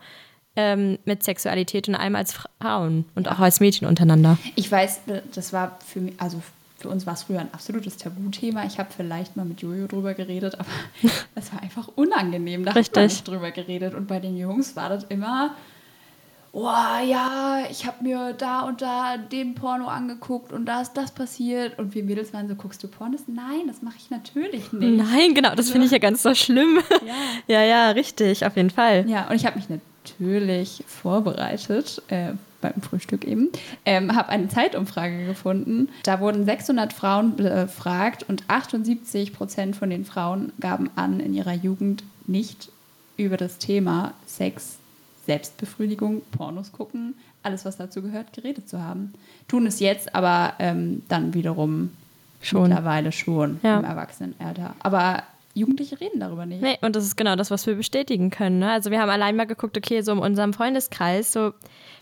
ähm, 0.56 1.00
mit 1.06 1.24
Sexualität 1.24 1.88
und 1.88 1.96
allem 1.96 2.16
als 2.16 2.34
Frauen 2.34 3.06
und 3.16 3.30
auch 3.30 3.40
als 3.40 3.60
Mädchen 3.60 3.88
untereinander. 3.88 4.38
Ich 4.56 4.72
weiß, 4.72 5.02
das 5.34 5.54
war 5.54 5.78
für 5.86 6.00
mich, 6.00 6.14
also 6.18 6.42
für 6.86 6.92
uns 6.92 7.08
war 7.08 7.16
es 7.16 7.24
früher 7.24 7.40
ein 7.40 7.52
absolutes 7.52 7.98
Tabuthema. 7.98 8.64
Ich 8.66 8.78
habe 8.78 8.90
vielleicht 8.96 9.36
mal 9.36 9.44
mit 9.44 9.62
Jojo 9.62 9.88
drüber 9.88 10.14
geredet, 10.14 10.54
aber 10.60 10.70
es 11.36 11.52
war 11.52 11.64
einfach 11.64 11.90
unangenehm. 11.96 12.64
Da 12.64 12.74
Richtig. 12.74 12.92
hat 12.92 12.96
man 12.96 13.06
nicht 13.06 13.28
drüber 13.28 13.52
geredet. 13.52 13.96
Und 13.96 14.08
bei 14.08 14.20
den 14.20 14.38
Jungs 14.38 14.76
war 14.76 14.90
das 14.90 15.04
immer, 15.06 15.56
oh 16.52 16.62
ja, 16.62 17.64
ich 17.72 17.88
habe 17.88 18.04
mir 18.04 18.34
da 18.34 18.62
und 18.62 18.84
da 18.84 19.18
den 19.18 19.56
Porno 19.56 19.88
angeguckt 19.88 20.54
und 20.54 20.68
da 20.68 20.82
ist 20.82 20.94
das 20.94 21.12
passiert. 21.12 21.80
Und 21.80 21.96
wir 21.96 22.04
Mädels 22.04 22.34
waren 22.34 22.48
so, 22.48 22.54
guckst 22.54 22.84
du 22.84 22.88
Pornos? 22.88 23.22
Nein, 23.26 23.64
das 23.66 23.82
mache 23.82 23.96
ich 23.98 24.12
natürlich 24.12 24.72
nicht. 24.72 25.04
Nein, 25.04 25.34
genau, 25.34 25.56
das 25.56 25.72
finde 25.72 25.88
ich 25.88 25.92
ja 25.92 25.98
ganz 25.98 26.22
so 26.22 26.36
schlimm. 26.36 26.78
Ja. 27.04 27.14
ja, 27.48 27.64
ja, 27.64 27.90
richtig, 27.90 28.46
auf 28.46 28.56
jeden 28.56 28.70
Fall. 28.70 29.10
Ja, 29.10 29.28
und 29.28 29.36
ich 29.36 29.48
habe 29.48 29.58
mich 29.58 29.70
natürlich 29.70 30.84
vorbereitet. 30.86 32.04
Äh, 32.10 32.34
beim 32.72 32.82
Frühstück 32.82 33.26
eben, 33.26 33.50
ähm, 33.86 34.16
habe 34.16 34.30
eine 34.30 34.48
Zeitumfrage 34.48 35.26
gefunden. 35.26 35.90
Da 36.04 36.20
wurden 36.20 36.46
600 36.46 36.94
Frauen 36.94 37.36
befragt 37.36 38.24
und 38.28 38.44
78 38.48 39.34
Prozent 39.34 39.76
von 39.76 39.90
den 39.90 40.06
Frauen 40.06 40.54
gaben 40.60 40.90
an, 40.96 41.20
in 41.20 41.34
ihrer 41.34 41.54
Jugend 41.54 42.04
nicht 42.28 42.70
über 43.18 43.38
das 43.38 43.58
Thema 43.58 44.14
Sex, 44.26 44.78
Selbstbefriedigung, 45.26 46.22
Pornos 46.32 46.72
gucken, 46.72 47.16
alles, 47.44 47.66
was 47.66 47.78
dazu 47.78 48.02
gehört, 48.02 48.34
geredet 48.34 48.68
zu 48.68 48.82
haben. 48.82 49.14
Tun 49.48 49.68
es 49.68 49.80
jetzt 49.80 50.16
aber 50.16 50.54
ähm, 50.60 51.04
dann 51.08 51.34
wiederum 51.34 51.92
schon. 52.42 52.64
mittlerweile 52.64 53.12
schon 53.12 53.60
ja. 53.64 53.80
im 53.80 53.86
Erwachsenenalter. 53.86 54.76
Aber 54.80 55.24
Jugendliche 55.56 56.00
reden 56.02 56.20
darüber 56.20 56.46
nicht. 56.46 56.62
Nee, 56.62 56.78
und 56.82 56.96
das 56.98 57.06
ist 57.06 57.16
genau 57.16 57.38
das, 57.38 57.50
was 57.50 57.66
wir 57.66 57.76
bestätigen 57.76 58.30
können. 58.30 58.60
Ne? 58.60 58.72
Also 58.72 58.92
wir 58.92 59.02
haben 59.02 59.10
allein 59.10 59.38
mal 59.38 59.48
geguckt, 59.48 59.78
okay, 59.78 60.02
so 60.02 60.12
in 60.12 60.20
unserem 60.20 60.54
Freundeskreis, 60.54 61.32
so 61.32 61.54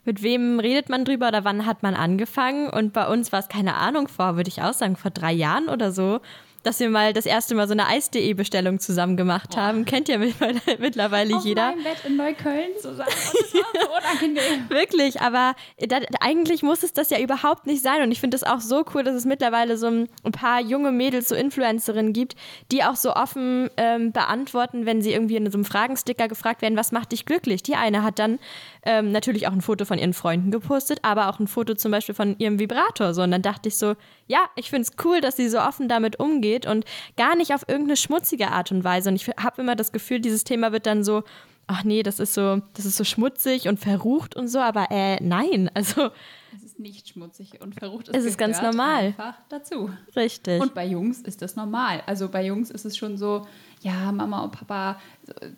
mit 0.05 0.23
wem 0.23 0.59
redet 0.59 0.89
man 0.89 1.05
drüber 1.05 1.27
oder 1.27 1.45
wann 1.45 1.67
hat 1.67 1.83
man 1.83 1.93
angefangen? 1.93 2.67
Und 2.67 2.93
bei 2.93 3.07
uns 3.07 3.31
war 3.31 3.39
es 3.39 3.49
keine 3.49 3.75
Ahnung 3.75 4.07
vor, 4.07 4.35
würde 4.35 4.49
ich 4.49 4.63
auch 4.63 4.73
sagen, 4.73 4.95
vor 4.95 5.11
drei 5.11 5.31
Jahren 5.31 5.69
oder 5.69 5.91
so 5.91 6.19
dass 6.63 6.79
wir 6.79 6.89
mal 6.89 7.13
das 7.13 7.25
erste 7.25 7.55
Mal 7.55 7.67
so 7.67 7.73
eine 7.73 7.87
Eis.de-Bestellung 7.87 8.79
zusammen 8.79 9.17
gemacht 9.17 9.51
Boah. 9.51 9.61
haben. 9.61 9.85
Kennt 9.85 10.07
ja 10.07 10.17
mittlerweile 10.79 11.35
Auf 11.35 11.45
jeder. 11.45 11.69
Auf 11.69 11.75
Bett 11.75 11.97
in 12.07 12.15
Neukölln 12.15 12.71
zusammen. 12.81 13.09
Das 13.09 13.53
war 13.53 13.61
so 13.73 14.19
unangenehm. 14.21 14.69
Wirklich, 14.69 15.21
aber 15.21 15.55
da, 15.77 15.99
eigentlich 16.21 16.63
muss 16.63 16.83
es 16.83 16.93
das 16.93 17.09
ja 17.09 17.19
überhaupt 17.19 17.67
nicht 17.67 17.83
sein. 17.83 18.01
Und 18.01 18.11
ich 18.11 18.19
finde 18.19 18.35
es 18.35 18.43
auch 18.43 18.61
so 18.61 18.85
cool, 18.93 19.03
dass 19.03 19.15
es 19.15 19.25
mittlerweile 19.25 19.77
so 19.77 19.87
ein, 19.87 20.09
paar 20.31 20.61
junge 20.61 20.91
Mädels, 20.91 21.29
so 21.29 21.35
Influencerinnen 21.35 22.13
gibt, 22.13 22.35
die 22.71 22.83
auch 22.83 22.95
so 22.95 23.13
offen 23.13 23.69
ähm, 23.77 24.11
beantworten, 24.11 24.85
wenn 24.85 25.01
sie 25.01 25.13
irgendwie 25.13 25.35
in 25.35 25.51
so 25.51 25.57
einem 25.57 25.65
Fragensticker 25.65 26.27
gefragt 26.27 26.61
werden, 26.61 26.77
was 26.77 26.91
macht 26.91 27.11
dich 27.11 27.25
glücklich? 27.25 27.61
Die 27.61 27.75
eine 27.75 28.03
hat 28.03 28.19
dann 28.19 28.39
ähm, 28.85 29.11
natürlich 29.11 29.47
auch 29.47 29.51
ein 29.51 29.61
Foto 29.61 29.85
von 29.85 29.97
ihren 29.99 30.13
Freunden 30.13 30.49
gepostet, 30.49 30.99
aber 31.01 31.29
auch 31.29 31.39
ein 31.39 31.47
Foto 31.47 31.75
zum 31.75 31.91
Beispiel 31.91 32.15
von 32.15 32.35
ihrem 32.39 32.59
Vibrator. 32.59 33.13
So. 33.13 33.21
Und 33.21 33.31
dann 33.31 33.41
dachte 33.41 33.69
ich 33.69 33.77
so, 33.77 33.95
ja, 34.27 34.39
ich 34.55 34.69
finde 34.69 34.83
es 34.83 35.05
cool, 35.05 35.21
dass 35.21 35.35
sie 35.35 35.49
so 35.49 35.59
offen 35.59 35.87
damit 35.87 36.19
umgeht 36.19 36.52
geht 36.53 36.65
und 36.65 36.85
gar 37.17 37.35
nicht 37.35 37.53
auf 37.53 37.67
irgendeine 37.67 37.97
schmutzige 37.97 38.49
Art 38.49 38.71
und 38.71 38.83
Weise. 38.83 39.09
Und 39.09 39.15
ich 39.15 39.27
habe 39.27 39.61
immer 39.61 39.75
das 39.75 39.91
Gefühl, 39.91 40.19
dieses 40.19 40.43
Thema 40.43 40.71
wird 40.71 40.85
dann 40.85 41.03
so, 41.03 41.23
ach 41.67 41.83
nee, 41.83 42.03
das 42.03 42.19
ist 42.19 42.33
so, 42.33 42.61
das 42.73 42.85
ist 42.85 42.97
so 42.97 43.03
schmutzig 43.03 43.67
und 43.67 43.79
verrucht 43.79 44.35
und 44.35 44.47
so, 44.47 44.59
aber 44.59 44.87
äh, 44.91 45.21
nein, 45.21 45.69
also. 45.73 46.11
Es 46.55 46.63
ist 46.63 46.79
nicht 46.79 47.09
schmutzig 47.09 47.61
und 47.61 47.75
verrucht. 47.75 48.09
Es, 48.09 48.17
es 48.17 48.25
ist 48.25 48.37
ganz 48.37 48.61
normal. 48.61 49.05
Einfach 49.05 49.35
dazu. 49.49 49.89
Richtig. 50.15 50.61
Und 50.61 50.73
bei 50.73 50.85
Jungs 50.85 51.21
ist 51.21 51.41
das 51.41 51.55
normal. 51.55 52.03
Also 52.05 52.29
bei 52.29 52.45
Jungs 52.45 52.69
ist 52.69 52.85
es 52.85 52.95
schon 52.95 53.17
so, 53.17 53.47
ja, 53.81 54.11
Mama 54.11 54.43
und 54.43 54.51
Papa 54.51 54.99
äh, 55.41 55.49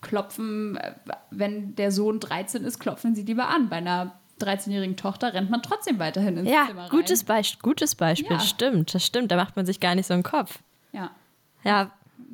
klopfen, 0.00 0.76
äh, 0.76 0.94
wenn 1.30 1.76
der 1.76 1.92
Sohn 1.92 2.18
13 2.18 2.64
ist, 2.64 2.80
klopfen 2.80 3.14
sie 3.14 3.22
lieber 3.22 3.48
an. 3.48 3.68
Bei 3.68 3.76
einer 3.76 4.20
13-jährigen 4.42 4.96
Tochter 4.96 5.34
rennt 5.34 5.50
man 5.50 5.62
trotzdem 5.62 5.98
weiterhin 5.98 6.38
ins 6.38 6.50
ja, 6.50 6.66
Zimmer 6.66 6.82
rein. 6.82 6.90
Gutes, 6.90 7.24
Beisp 7.24 7.62
gutes 7.62 7.94
Beispiel, 7.94 8.36
ja. 8.36 8.40
stimmt, 8.40 8.94
das 8.94 9.04
stimmt. 9.04 9.30
Da 9.30 9.36
macht 9.36 9.56
man 9.56 9.66
sich 9.66 9.80
gar 9.80 9.94
nicht 9.94 10.06
so 10.06 10.14
einen 10.14 10.22
Kopf. 10.22 10.58
Ja. 10.92 11.10
Ja, 11.64 11.90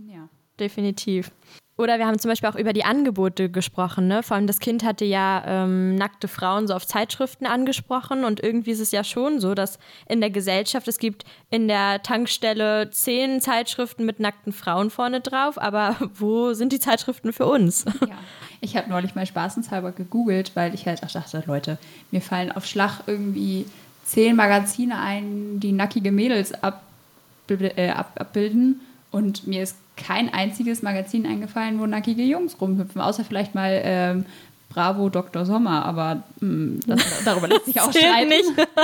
ja. 0.06 0.28
definitiv. 0.58 1.30
Oder 1.78 1.98
wir 1.98 2.08
haben 2.08 2.18
zum 2.18 2.28
Beispiel 2.28 2.48
auch 2.48 2.56
über 2.56 2.72
die 2.72 2.84
Angebote 2.84 3.48
gesprochen. 3.50 4.08
Ne? 4.08 4.24
Vor 4.24 4.36
allem 4.36 4.48
das 4.48 4.58
Kind 4.58 4.82
hatte 4.82 5.04
ja 5.04 5.44
ähm, 5.46 5.94
nackte 5.94 6.26
Frauen 6.26 6.66
so 6.66 6.74
auf 6.74 6.84
Zeitschriften 6.84 7.46
angesprochen. 7.46 8.24
Und 8.24 8.42
irgendwie 8.42 8.72
ist 8.72 8.80
es 8.80 8.90
ja 8.90 9.04
schon 9.04 9.38
so, 9.38 9.54
dass 9.54 9.78
in 10.08 10.20
der 10.20 10.30
Gesellschaft, 10.30 10.88
es 10.88 10.98
gibt 10.98 11.24
in 11.50 11.68
der 11.68 12.02
Tankstelle 12.02 12.90
zehn 12.90 13.40
Zeitschriften 13.40 14.04
mit 14.04 14.18
nackten 14.18 14.52
Frauen 14.52 14.90
vorne 14.90 15.20
drauf. 15.20 15.56
Aber 15.56 15.94
wo 16.14 16.52
sind 16.52 16.72
die 16.72 16.80
Zeitschriften 16.80 17.32
für 17.32 17.46
uns? 17.46 17.84
Ja. 18.00 18.18
Ich 18.60 18.76
habe 18.76 18.88
neulich 18.88 19.14
mal 19.14 19.26
spaßenshalber 19.26 19.92
gegoogelt, 19.92 20.52
weil 20.54 20.74
ich 20.74 20.86
halt 20.86 21.02
auch 21.02 21.10
dachte, 21.10 21.42
Leute, 21.46 21.78
mir 22.10 22.20
fallen 22.20 22.52
auf 22.52 22.66
Schlag 22.66 23.00
irgendwie 23.06 23.66
zehn 24.04 24.36
Magazine 24.36 24.98
ein, 24.98 25.60
die 25.60 25.72
nackige 25.72 26.10
Mädels 26.12 26.52
ab, 26.62 26.82
äh, 27.48 27.90
ab, 27.90 28.12
abbilden. 28.18 28.80
Und 29.10 29.46
mir 29.46 29.62
ist 29.62 29.76
kein 29.96 30.32
einziges 30.32 30.82
Magazin 30.82 31.26
eingefallen, 31.26 31.78
wo 31.78 31.86
nackige 31.86 32.22
Jungs 32.22 32.60
rumhüpfen, 32.60 33.00
außer 33.00 33.24
vielleicht 33.24 33.54
mal 33.54 33.80
ähm, 33.84 34.26
Bravo 34.68 35.08
Dr. 35.08 35.46
Sommer, 35.46 35.84
aber 35.84 36.22
mh, 36.40 36.48
hm, 36.48 36.80
das, 36.86 37.02
darüber 37.24 37.48
lässt 37.48 37.66
sich 37.66 37.80
auch 37.80 37.90
streiten. 37.90 38.32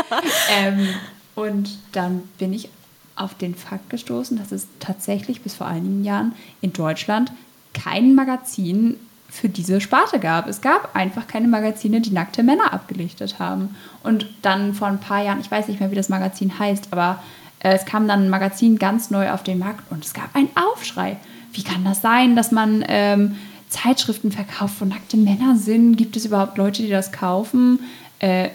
ähm, 0.57 0.89
und 1.35 1.71
dann 1.93 2.23
bin 2.39 2.53
ich 2.53 2.69
auf 3.17 3.35
den 3.35 3.55
Fakt 3.55 3.91
gestoßen, 3.91 4.37
dass 4.39 4.51
es 4.51 4.67
tatsächlich 4.81 5.43
bis 5.43 5.55
vor 5.55 5.67
einigen 5.67 6.05
Jahren 6.05 6.33
in 6.61 6.73
Deutschland 6.73 7.33
kein 7.73 8.15
Magazin 8.15 8.97
für 9.35 9.49
diese 9.49 9.81
Sparte 9.81 10.21
gab. 10.21 10.47
Es 10.47 10.61
gab 10.61 10.95
einfach 10.95 11.27
keine 11.27 11.49
Magazine, 11.49 12.01
die 12.01 12.13
nackte 12.13 12.43
Männer 12.43 12.73
abgelichtet 12.73 13.39
haben. 13.39 13.75
Und 14.03 14.27
dann 14.43 14.75
vor 14.75 14.89
ein 14.89 15.01
paar 15.01 15.23
Jahren, 15.23 15.41
ich 15.41 15.51
weiß 15.51 15.69
nicht 15.69 15.81
mehr, 15.81 15.91
wie 15.91 15.97
das 15.97 16.09
Magazin 16.09 16.59
heißt, 16.59 16.89
aber 16.93 17.23
äh, 17.59 17.75
es 17.75 17.85
kam 17.85 18.07
dann 18.07 18.25
ein 18.25 18.31
Magazin 18.31 18.79
ganz 18.79 19.11
neu 19.11 19.31
auf 19.31 19.43
den 19.43 19.59
Markt 19.59 19.91
und 19.91 20.05
es 20.05 20.15
gab 20.15 20.35
einen 20.35 20.51
Aufschrei. 20.55 21.17
Wie 21.53 21.65
kann 21.65 21.85
das 21.85 22.01
sein, 22.01 22.37
dass 22.37 22.53
man 22.53 22.85
ähm, 22.89 23.37
Zeitschriften 23.69 24.31
verkauft, 24.31 24.75
wo 24.79 24.85
nackte 24.85 25.17
Männer 25.17 25.57
sind? 25.57 25.97
Gibt 25.97 26.17
es 26.17 26.25
überhaupt 26.25 26.57
Leute, 26.57 26.83
die 26.83 26.91
das 26.91 27.11
kaufen? 27.11 27.81
Äh, 28.21 28.51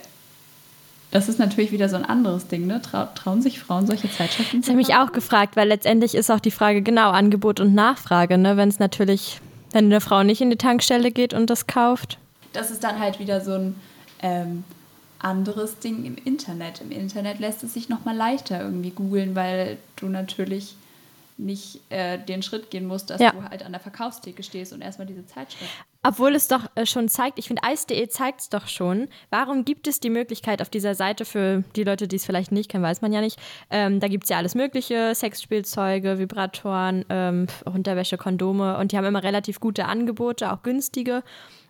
das 1.12 1.27
ist 1.27 1.39
natürlich 1.39 1.71
wieder 1.71 1.89
so 1.89 1.95
ein 1.95 2.05
anderes 2.05 2.48
Ding, 2.48 2.67
ne? 2.67 2.81
Trau 2.81 3.07
trauen 3.15 3.41
sich 3.41 3.59
Frauen 3.59 3.88
solche 3.88 4.12
Zeitschriften? 4.12 4.62
Das 4.62 4.69
habe 4.69 4.79
ich 4.79 4.88
mich 4.88 4.95
auch 4.95 5.12
gefragt, 5.12 5.55
weil 5.55 5.67
letztendlich 5.67 6.13
ist 6.13 6.29
auch 6.29 6.39
die 6.39 6.51
Frage 6.51 6.83
genau 6.83 7.09
Angebot 7.09 7.59
und 7.59 7.74
Nachfrage, 7.74 8.38
ne? 8.38 8.57
Wenn 8.57 8.69
es 8.69 8.79
natürlich, 8.79 9.41
wenn 9.71 9.85
eine 9.85 10.01
Frau 10.01 10.23
nicht 10.23 10.41
in 10.41 10.49
die 10.49 10.57
Tankstelle 10.57 11.11
geht 11.11 11.33
und 11.33 11.49
das 11.49 11.67
kauft. 11.67 12.17
Das 12.53 12.71
ist 12.71 12.83
dann 12.83 12.99
halt 12.99 13.19
wieder 13.19 13.41
so 13.41 13.53
ein 13.53 13.75
ähm, 14.21 14.63
anderes 15.19 15.79
Ding 15.79 16.05
im 16.05 16.15
Internet. 16.15 16.81
Im 16.81 16.91
Internet 16.91 17.39
lässt 17.39 17.63
es 17.63 17.73
sich 17.73 17.89
noch 17.89 18.05
mal 18.05 18.15
leichter 18.15 18.61
irgendwie 18.61 18.91
googeln, 18.91 19.35
weil 19.35 19.77
du 19.97 20.07
natürlich 20.07 20.75
nicht 21.38 21.79
äh, 21.89 22.17
den 22.17 22.43
Schritt 22.43 22.69
gehen 22.69 22.85
musst, 22.85 23.09
dass 23.09 23.21
ja. 23.21 23.31
du 23.31 23.43
halt 23.43 23.63
an 23.63 23.71
der 23.71 23.79
Verkaufstheke 23.79 24.43
stehst 24.43 24.73
und 24.73 24.81
erstmal 24.81 25.07
diese 25.07 25.25
Zeitschrift. 25.25 25.71
Obwohl 26.01 26.34
es 26.34 26.48
doch 26.48 26.65
äh, 26.75 26.86
schon 26.86 27.10
zeigt, 27.10 27.39
ich 27.39 27.48
finde, 27.48 27.63
Eis.de 27.63 28.08
zeigt 28.08 28.39
es 28.39 28.50
doch 28.50 28.68
schon. 28.68 29.10
Warum 29.32 29.65
gibt 29.65 29.86
es 29.88 30.00
die 30.00 30.10
Möglichkeit 30.10 30.62
auf 30.62 30.70
dieser 30.70 30.96
Seite 30.96 31.25
für 31.25 31.63
die 31.75 31.84
Leute, 31.84 32.08
die 32.08 32.15
es 32.15 32.25
vielleicht 32.25 32.53
nicht 32.53 32.72
kennen, 32.72 32.84
weiß 32.84 33.01
man 33.01 33.12
ja 33.12 33.20
nicht. 33.20 33.38
Ähm, 33.70 34.00
da 34.00 34.08
gibt 34.08 34.24
es 34.24 34.29
ja 34.29 34.38
alles 34.38 34.56
Mögliche: 34.56 35.13
Sexspielzeuge, 35.13 36.18
Vibratoren, 36.18 37.03
ähm, 37.10 37.48
Unterwäsche, 37.65 38.18
Kondome 38.18 38.77
und 38.77 38.91
die 38.91 38.98
haben 38.98 39.06
immer 39.06 39.24
relativ 39.24 39.60
gute 39.60 39.86
Angebote, 39.86 40.53
auch 40.53 40.63
günstige. 40.63 41.22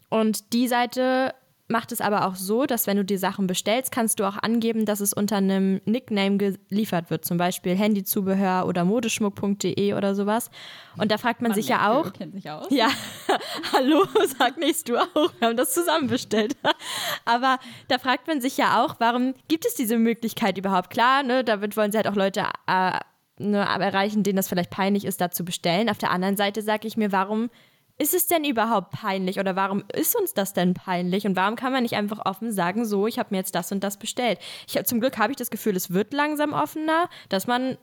Und 0.09 0.53
die 0.53 0.67
Seite 0.67 1.33
macht 1.69 1.91
es 1.91 2.01
aber 2.01 2.25
auch 2.25 2.35
so, 2.35 2.65
dass 2.65 2.87
wenn 2.87 2.97
du 2.97 3.05
die 3.05 3.17
Sachen 3.17 3.45
bestellst, 3.45 3.91
kannst 3.91 4.19
du 4.19 4.25
auch 4.27 4.37
angeben, 4.37 4.85
dass 4.85 4.99
es 4.99 5.13
unter 5.13 5.37
einem 5.37 5.79
Nickname 5.85 6.37
geliefert 6.37 7.11
wird, 7.11 7.25
zum 7.25 7.37
Beispiel 7.37 7.75
Handyzubehör 7.75 8.65
oder 8.65 8.85
modeschmuck.de 8.85 9.93
oder 9.93 10.15
sowas. 10.15 10.49
Und 10.97 11.11
da 11.11 11.19
fragt 11.19 11.41
man, 11.41 11.51
man 11.51 11.55
sich 11.55 11.69
ja 11.69 11.91
auch. 11.91 12.11
Kennt 12.11 12.33
sich 12.33 12.49
aus. 12.49 12.67
Ja, 12.71 12.89
hallo, 13.73 14.03
sag 14.37 14.57
nicht 14.57 14.89
du 14.89 14.97
auch. 14.97 15.31
Wir 15.37 15.47
haben 15.47 15.57
das 15.57 15.73
zusammen 15.73 16.07
bestellt. 16.07 16.57
aber 17.25 17.59
da 17.87 17.99
fragt 17.99 18.27
man 18.27 18.41
sich 18.41 18.57
ja 18.57 18.83
auch, 18.83 18.95
warum 18.99 19.35
gibt 19.47 19.65
es 19.65 19.75
diese 19.75 19.97
Möglichkeit 19.97 20.57
überhaupt? 20.57 20.89
Klar, 20.89 21.21
ne, 21.21 21.43
damit 21.43 21.77
wollen 21.77 21.91
sie 21.91 21.97
halt 21.97 22.07
auch 22.07 22.15
Leute 22.15 22.45
äh, 22.65 22.99
ne, 23.37 23.59
erreichen, 23.59 24.23
denen 24.23 24.37
das 24.37 24.47
vielleicht 24.47 24.71
peinlich 24.71 25.05
ist, 25.05 25.21
da 25.21 25.29
zu 25.29 25.45
bestellen. 25.45 25.87
Auf 25.89 25.99
der 25.99 26.09
anderen 26.09 26.35
Seite 26.35 26.63
sage 26.63 26.87
ich 26.87 26.97
mir, 26.97 27.11
warum 27.11 27.51
ist 27.99 28.13
es 28.13 28.27
denn 28.27 28.45
überhaupt 28.45 28.91
peinlich 28.91 29.39
oder 29.39 29.55
warum 29.55 29.83
ist 29.93 30.15
uns 30.15 30.33
das 30.33 30.53
denn 30.53 30.73
peinlich 30.73 31.27
und 31.27 31.35
warum 31.35 31.55
kann 31.55 31.73
man 31.73 31.83
nicht 31.83 31.95
einfach 31.95 32.25
offen 32.25 32.51
sagen, 32.51 32.85
so, 32.85 33.05
ich 33.05 33.19
habe 33.19 33.29
mir 33.31 33.37
jetzt 33.37 33.53
das 33.53 33.71
und 33.71 33.83
das 33.83 33.97
bestellt? 33.97 34.39
Ich, 34.67 34.81
zum 34.85 35.01
Glück 35.01 35.17
habe 35.17 35.31
ich 35.31 35.37
das 35.37 35.51
Gefühl, 35.51 35.75
es 35.75 35.91
wird 35.91 36.13
langsam 36.13 36.53
offener, 36.53 37.09
dass 37.27 37.45
man 37.45 37.77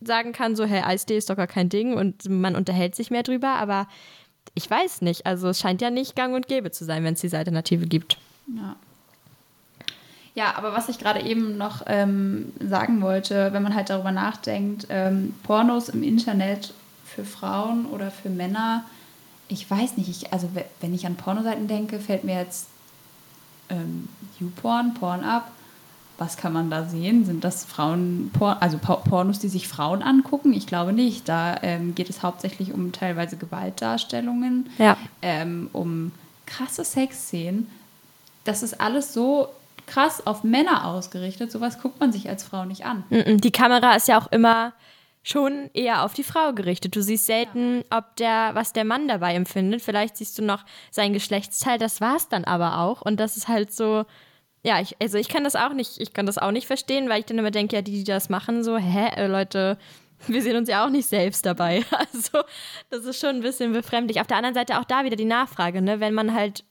sagen 0.00 0.32
kann, 0.32 0.56
so, 0.56 0.64
hey, 0.64 0.82
Eisdee 0.82 1.16
ist 1.16 1.30
doch 1.30 1.36
gar 1.36 1.46
kein 1.46 1.70
Ding 1.70 1.94
und 1.94 2.28
man 2.28 2.54
unterhält 2.54 2.94
sich 2.94 3.10
mehr 3.10 3.22
drüber, 3.22 3.48
aber 3.48 3.88
ich 4.54 4.68
weiß 4.68 5.00
nicht. 5.00 5.26
Also 5.26 5.48
es 5.48 5.58
scheint 5.58 5.80
ja 5.80 5.90
nicht 5.90 6.16
gang 6.16 6.34
und 6.34 6.48
gäbe 6.48 6.70
zu 6.70 6.84
sein, 6.84 7.02
wenn 7.04 7.14
es 7.14 7.20
diese 7.20 7.38
Alternative 7.38 7.86
gibt. 7.86 8.18
Ja. 8.54 8.76
Ja, 10.34 10.54
aber 10.56 10.72
was 10.72 10.88
ich 10.88 10.98
gerade 10.98 11.20
eben 11.20 11.58
noch 11.58 11.82
ähm, 11.86 12.52
sagen 12.58 13.02
wollte, 13.02 13.52
wenn 13.52 13.62
man 13.62 13.74
halt 13.74 13.90
darüber 13.90 14.12
nachdenkt, 14.12 14.86
ähm, 14.88 15.34
Pornos 15.42 15.90
im 15.90 16.02
Internet 16.02 16.72
für 17.04 17.24
Frauen 17.24 17.84
oder 17.86 18.10
für 18.10 18.30
Männer, 18.30 18.84
ich 19.48 19.70
weiß 19.70 19.96
nicht, 19.96 20.08
ich, 20.08 20.32
also 20.32 20.48
wenn 20.80 20.94
ich 20.94 21.06
an 21.06 21.16
Pornoseiten 21.16 21.68
denke, 21.68 21.98
fällt 21.98 22.24
mir 22.24 22.36
jetzt 22.36 22.68
ähm, 23.68 24.08
YouPorn, 24.40 24.94
Pornhub. 24.94 25.44
Was 26.18 26.36
kann 26.36 26.52
man 26.52 26.70
da 26.70 26.84
sehen? 26.84 27.24
Sind 27.24 27.42
das 27.42 27.64
Frauen, 27.64 28.30
also 28.38 28.78
Pornos, 28.78 29.40
die 29.40 29.48
sich 29.48 29.66
Frauen 29.66 30.02
angucken? 30.02 30.52
Ich 30.52 30.66
glaube 30.66 30.92
nicht. 30.92 31.28
Da 31.28 31.56
ähm, 31.62 31.94
geht 31.94 32.10
es 32.10 32.22
hauptsächlich 32.22 32.72
um 32.72 32.92
teilweise 32.92 33.36
Gewaltdarstellungen, 33.36 34.70
ja. 34.78 34.96
ähm, 35.20 35.68
um 35.72 36.12
krasse 36.46 36.84
Sexszenen. 36.84 37.68
Das 38.44 38.62
ist 38.62 38.80
alles 38.80 39.12
so 39.12 39.48
krass 39.86 40.24
auf 40.26 40.44
Männer 40.44 40.86
ausgerichtet. 40.86 41.50
Sowas 41.50 41.80
guckt 41.80 41.98
man 41.98 42.12
sich 42.12 42.28
als 42.28 42.44
Frau 42.44 42.66
nicht 42.66 42.84
an. 42.84 43.04
Die 43.10 43.50
Kamera 43.50 43.94
ist 43.94 44.06
ja 44.06 44.20
auch 44.20 44.30
immer 44.30 44.72
schon 45.22 45.70
eher 45.72 46.04
auf 46.04 46.14
die 46.14 46.24
Frau 46.24 46.52
gerichtet. 46.52 46.96
Du 46.96 47.02
siehst 47.02 47.26
selten, 47.26 47.84
ob 47.90 48.16
der, 48.16 48.50
was 48.54 48.72
der 48.72 48.84
Mann 48.84 49.08
dabei 49.08 49.34
empfindet. 49.34 49.82
Vielleicht 49.82 50.16
siehst 50.16 50.38
du 50.38 50.42
noch 50.42 50.64
sein 50.90 51.12
Geschlechtsteil, 51.12 51.78
das 51.78 52.00
war 52.00 52.16
es 52.16 52.28
dann 52.28 52.44
aber 52.44 52.78
auch. 52.78 53.02
Und 53.02 53.20
das 53.20 53.36
ist 53.36 53.48
halt 53.48 53.72
so, 53.72 54.04
ja, 54.64 54.80
ich, 54.80 54.96
also 55.00 55.18
ich 55.18 55.28
kann 55.28 55.44
das 55.44 55.56
auch 55.56 55.72
nicht, 55.72 56.00
ich 56.00 56.12
kann 56.12 56.26
das 56.26 56.38
auch 56.38 56.50
nicht 56.50 56.66
verstehen, 56.66 57.08
weil 57.08 57.20
ich 57.20 57.26
dann 57.26 57.38
immer 57.38 57.50
denke, 57.50 57.76
ja, 57.76 57.82
die, 57.82 57.92
die 57.92 58.04
das 58.04 58.28
machen, 58.28 58.64
so, 58.64 58.76
hä, 58.76 59.10
äh, 59.16 59.26
Leute, 59.26 59.78
wir 60.26 60.42
sehen 60.42 60.56
uns 60.56 60.68
ja 60.68 60.84
auch 60.84 60.90
nicht 60.90 61.08
selbst 61.08 61.46
dabei. 61.46 61.84
Also, 61.92 62.42
das 62.90 63.04
ist 63.04 63.20
schon 63.20 63.36
ein 63.36 63.42
bisschen 63.42 63.72
befremdlich. 63.72 64.20
Auf 64.20 64.26
der 64.26 64.36
anderen 64.36 64.54
Seite 64.54 64.78
auch 64.78 64.84
da 64.84 65.04
wieder 65.04 65.16
die 65.16 65.24
Nachfrage, 65.24 65.82
ne? 65.82 66.00
Wenn 66.00 66.14
man 66.14 66.34
halt 66.34 66.64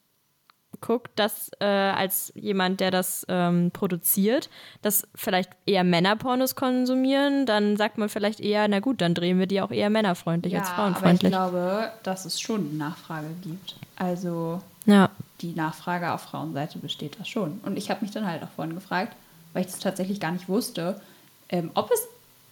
guckt, 0.82 1.12
dass 1.16 1.52
äh, 1.60 1.66
als 1.66 2.32
jemand, 2.36 2.80
der 2.80 2.92
das 2.92 3.26
ähm, 3.30 3.72
produziert, 3.72 4.50
dass 4.82 5.08
vielleicht 5.16 5.52
eher 5.66 5.84
Männerpornos 5.84 6.56
konsumieren, 6.56 7.46
dann 7.46 7.78
sagt 7.78 7.98
man 7.98 8.10
vielleicht 8.10 8.40
eher, 8.40 8.68
na 8.68 8.80
gut, 8.80 9.02
dann 9.02 9.14
drehen 9.14 9.40
wir 9.40 9.48
die 9.48 9.62
auch 9.62 9.72
eher 9.72 9.90
männerfreundlich 9.90 10.54
ja, 10.54 10.60
als 10.60 10.70
frauenfreundlich. 10.70 11.36
Aber 11.36 11.48
ich 11.48 11.52
glaube, 11.52 11.92
dass 12.04 12.26
es 12.26 12.42
schon 12.42 12.78
Nachfrage 12.78 13.28
gibt. 13.44 13.76
Also 13.96 14.62
ja. 14.86 15.10
die 15.42 15.54
Nachfrage 15.54 16.12
auf 16.12 16.22
Frauenseite 16.22 16.80
besteht 16.80 17.20
da 17.20 17.26
schon. 17.26 17.60
Und 17.64 17.78
ich 17.78 17.90
habe 17.90 18.02
mich 18.02 18.12
dann 18.12 18.26
halt 18.26 18.44
auch 18.44 18.50
vorhin 18.56 18.76
gefragt, 18.76 19.16
weil 19.54 19.66
ich 19.66 19.72
das 19.72 19.80
tatsächlich 19.80 20.20
gar 20.20 20.32
nicht 20.32 20.50
wusste, 20.50 21.00
ähm, 21.50 21.72
ob 21.74 21.92
es 21.92 22.08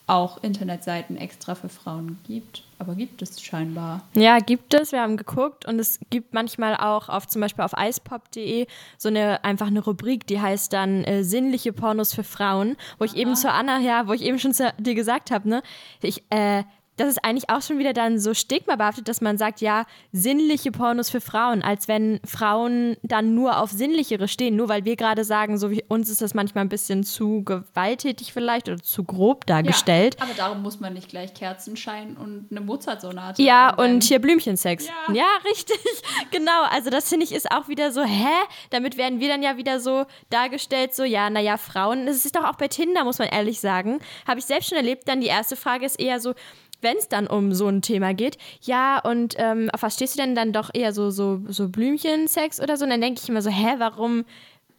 auch 0.10 0.44
Internetseiten 0.44 1.18
extra 1.18 1.56
für 1.56 1.70
Frauen 1.70 2.18
gibt. 2.26 2.64
Aber 2.80 2.96
gibt 2.96 3.22
es 3.22 3.42
scheinbar. 3.42 4.02
Ja, 4.14 4.40
gibt 4.40 4.74
es. 4.74 4.92
Wir 4.94 5.02
haben 5.02 5.18
geguckt 5.18 5.66
und 5.66 5.80
es 5.80 6.00
gibt 6.10 6.34
manchmal 6.34 6.76
auch 6.78 7.10
auf 7.10 7.28
zum 7.28 7.42
Beispiel 7.42 7.64
auf 7.64 7.78
eispop.de 7.78 8.68
so 8.98 9.10
eine 9.10 9.44
einfach 9.44 9.68
eine 9.68 9.82
Rubrik, 9.82 10.26
die 10.28 10.40
heißt 10.40 10.72
dann 10.72 11.04
äh, 11.04 11.24
sinnliche 11.24 11.74
Pornos 11.74 12.14
für 12.14 12.24
Frauen, 12.24 12.78
wo 12.98 13.06
ich 13.06 13.12
Aha. 13.12 13.20
eben 13.20 13.36
zu 13.36 13.52
Anna, 13.52 13.80
ja, 13.80 14.08
wo 14.08 14.14
ich 14.14 14.22
eben 14.22 14.40
schon 14.40 14.54
zu 14.54 14.74
dir 14.78 14.96
gesagt 14.96 15.30
habe, 15.30 15.50
ne, 15.50 15.62
ich, 16.02 16.24
äh, 16.30 16.64
das 17.00 17.10
ist 17.10 17.24
eigentlich 17.24 17.50
auch 17.50 17.62
schon 17.62 17.80
wieder 17.80 17.94
dann 17.94 18.20
so 18.20 18.34
stigmabehaftet, 18.34 19.08
dass 19.08 19.22
man 19.22 19.38
sagt, 19.38 19.62
ja, 19.62 19.86
sinnliche 20.12 20.72
Pornos 20.72 21.10
für 21.10 21.22
Frauen, 21.22 21.62
als 21.62 21.88
wenn 21.88 22.20
Frauen 22.26 22.98
dann 23.04 23.36
nur 23.36 23.58
auf 23.58 23.72
sinnlichere 23.72 24.28
stehen, 24.28 24.56
nur 24.56 24.68
weil 24.68 24.84
wir 24.84 24.96
gerade 24.96 25.24
sagen, 25.24 25.58
so 25.58 25.72
wie 25.72 25.84
uns 25.88 26.10
ist 26.10 26.22
das 26.22 26.34
manchmal 26.34 26.66
ein 26.66 26.70
bisschen 26.70 27.04
zu 27.04 27.44
gewalttätig 27.44 28.34
vielleicht 28.34 28.68
oder 28.68 28.82
zu 28.82 29.04
grob 29.04 29.46
dargestellt. 29.46 30.18
Ja, 30.20 30.26
aber 30.26 30.34
darum 30.34 30.62
muss 30.62 30.80
man 30.80 30.94
nicht 30.94 31.10
gleich 31.10 31.34
Kerzenschein 31.34 32.18
und 32.18 32.48
eine 32.52 32.62
Mozart-Sonate. 32.62 33.42
Ja, 33.42 33.74
und 33.74 34.04
hier 34.04 34.20
Blümchensex. 34.20 34.88
Ja, 34.88 35.14
ja 35.14 35.28
richtig. 35.46 35.80
genau. 36.32 36.64
Also 36.70 36.90
das 36.90 37.08
finde 37.08 37.26
ich 37.26 37.32
ist 37.32 37.52
auch 37.52 37.70
wieder 37.70 37.92
so, 37.92 38.04
hä? 38.04 38.28
Damit 38.72 38.98
werden 38.98 39.20
wir 39.20 39.30
dann 39.30 39.42
ja 39.42 39.56
wieder 39.56 39.80
so 39.80 40.06
dargestellt, 40.30 40.94
so, 40.94 41.04
ja, 41.04 41.30
naja, 41.30 41.58
Frauen, 41.58 42.08
es 42.08 42.26
ist 42.26 42.36
doch 42.36 42.44
auch 42.44 42.56
bei 42.56 42.68
Tinder, 42.68 43.04
muss 43.06 43.20
man 43.20 43.30
ehrlich 43.30 43.60
sagen, 43.60 44.00
habe 44.28 44.40
ich 44.40 44.46
selbst 44.46 44.70
schon 44.70 44.78
erlebt, 44.78 45.08
dann 45.08 45.22
die 45.22 45.28
erste 45.28 45.56
Frage 45.56 45.86
ist 45.86 46.00
eher 46.00 46.20
so, 46.20 46.34
wenn 46.82 46.98
es 46.98 47.08
dann 47.08 47.28
um 47.28 47.54
so 47.54 47.68
ein 47.68 47.82
Thema 47.82 48.14
geht, 48.14 48.38
ja, 48.62 49.00
und 49.00 49.36
ähm, 49.38 49.70
auf 49.74 49.82
was 49.82 49.96
stehst 49.96 50.18
du 50.18 50.22
denn 50.22 50.36
dann 50.36 50.54
doch 50.54 50.70
eher 50.74 50.94
so, 50.94 51.10
so, 51.10 51.42
so 51.48 51.70
Blümchensex 51.70 52.60
oder 52.62 52.78
so? 52.78 52.86
Und 52.86 52.92
dann 52.92 53.02
denke 53.02 53.22
ich 53.22 53.30
immer 53.30 53.42
so, 53.42 53.50
hä, 53.50 53.76
warum? 53.78 54.26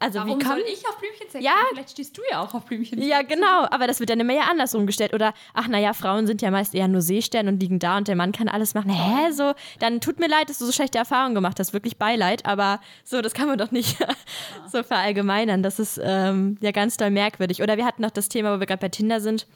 Also 0.02 0.18
Warum 0.20 0.40
wie 0.40 0.44
soll 0.46 0.64
ich 0.66 0.88
auf 0.88 0.98
Blümchensex? 0.98 1.44
Ja, 1.44 1.52
vielleicht 1.68 1.90
stehst 1.90 2.16
du 2.16 2.22
ja 2.30 2.42
auch 2.42 2.54
auf 2.54 2.64
Blümchensex. 2.64 3.06
Ja, 3.06 3.20
genau, 3.20 3.66
aber 3.70 3.86
das 3.86 4.00
wird 4.00 4.08
dann 4.08 4.18
immer 4.18 4.32
ja 4.32 4.44
andersrum 4.50 4.86
gestellt. 4.86 5.12
Oder, 5.12 5.34
ach 5.52 5.68
naja, 5.68 5.92
Frauen 5.92 6.26
sind 6.26 6.40
ja 6.40 6.50
meist 6.50 6.74
eher 6.74 6.88
nur 6.88 7.02
Seestern 7.02 7.48
und 7.48 7.60
liegen 7.60 7.78
da 7.78 7.98
und 7.98 8.08
der 8.08 8.16
Mann 8.16 8.32
kann 8.32 8.48
alles 8.48 8.72
machen. 8.72 8.90
Hä, 8.90 9.30
so, 9.32 9.52
dann 9.78 10.00
tut 10.00 10.18
mir 10.18 10.26
leid, 10.26 10.48
dass 10.48 10.58
du 10.58 10.64
so 10.64 10.72
schlechte 10.72 10.96
Erfahrungen 10.96 11.34
gemacht 11.34 11.60
hast. 11.60 11.74
Wirklich 11.74 11.98
Beileid, 11.98 12.46
aber 12.46 12.80
so, 13.04 13.20
das 13.20 13.34
kann 13.34 13.46
man 13.46 13.58
doch 13.58 13.72
nicht 13.72 13.98
so 14.72 14.82
verallgemeinern. 14.82 15.62
Das 15.62 15.78
ist 15.78 16.00
ähm, 16.02 16.56
ja 16.62 16.70
ganz 16.70 16.96
doll 16.96 17.10
merkwürdig. 17.10 17.62
Oder 17.62 17.76
wir 17.76 17.84
hatten 17.84 18.00
noch 18.00 18.10
das 18.10 18.30
Thema, 18.30 18.56
wo 18.56 18.60
wir 18.60 18.66
gerade 18.66 18.80
bei 18.80 18.88
Tinder 18.88 19.20
sind 19.20 19.46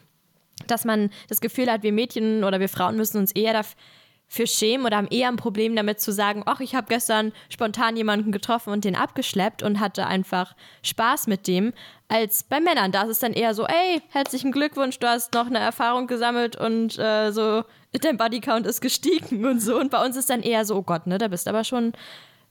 dass 0.67 0.85
man 0.85 1.11
das 1.29 1.41
Gefühl 1.41 1.71
hat, 1.71 1.83
wir 1.83 1.93
Mädchen 1.93 2.45
oder 2.45 2.61
wir 2.61 2.69
Frauen 2.69 2.97
müssen 2.97 3.19
uns 3.19 3.33
eher 3.33 3.53
dafür 3.53 4.47
schämen 4.47 4.87
oder 4.87 4.97
haben 4.97 5.09
eher 5.09 5.29
ein 5.29 5.37
Problem 5.37 5.77
damit 5.77 6.01
zu 6.01 6.13
sagen, 6.13 6.43
ach, 6.47 6.61
ich 6.61 6.75
habe 6.75 6.87
gestern 6.89 7.33
spontan 7.49 7.97
jemanden 7.97 8.33
getroffen 8.33 8.73
und 8.73 8.85
den 8.85 8.97
abgeschleppt 8.97 9.63
und 9.63 9.81
hatte 9.81 10.07
einfach 10.07 10.55
Spaß 10.83 11.27
mit 11.27 11.47
dem, 11.47 11.73
als 12.09 12.45
bei 12.45 12.61
Männern. 12.61 12.93
Da 12.93 13.03
ist 13.03 13.11
es 13.11 13.19
dann 13.19 13.33
eher 13.33 13.55
so, 13.55 13.67
ey, 13.67 14.03
herzlichen 14.11 14.53
Glückwunsch, 14.53 14.99
du 14.99 15.09
hast 15.09 15.35
noch 15.35 15.47
eine 15.47 15.59
Erfahrung 15.59 16.07
gesammelt 16.07 16.57
und 16.57 16.99
äh, 16.99 17.31
so, 17.33 17.65
dein 17.93 18.17
Bodycount 18.17 18.67
ist 18.67 18.81
gestiegen 18.81 19.45
und 19.45 19.61
so. 19.61 19.79
Und 19.79 19.91
bei 19.91 20.05
uns 20.05 20.17
ist 20.17 20.31
dann 20.31 20.43
eher 20.43 20.65
so, 20.65 20.77
oh 20.77 20.83
Gott, 20.83 21.07
ne, 21.07 21.19
da 21.19 21.29
bist 21.29 21.49
aber 21.49 21.65
schon 21.65 21.87
ein 21.87 21.93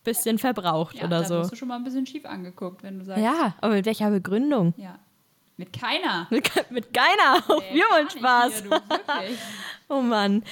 bisschen 0.03 0.37
verbraucht 0.37 0.97
ja, 0.97 1.05
oder 1.05 1.23
so. 1.23 1.35
Da 1.35 1.39
wirst 1.41 1.51
du 1.53 1.55
schon 1.55 1.67
mal 1.67 1.77
ein 1.77 1.83
bisschen 1.83 2.05
schief 2.05 2.25
angeguckt, 2.25 2.83
wenn 2.83 2.99
du 2.99 3.05
sagst. 3.05 3.23
Ja, 3.23 3.55
aber 3.61 3.75
mit 3.75 3.85
welcher 3.85 4.09
Begründung? 4.09 4.73
Ja. 4.77 4.99
Mit 5.57 5.71
keiner. 5.71 6.27
Mit, 6.31 6.49
mit 6.71 6.93
keiner. 6.93 7.43
Nee, 7.47 7.75
Wir 7.75 7.83
wollen 7.85 8.09
Spaß. 8.09 8.61
Hier, 8.63 8.69
du, 8.71 9.35
oh 9.95 10.01
Mann. 10.01 10.43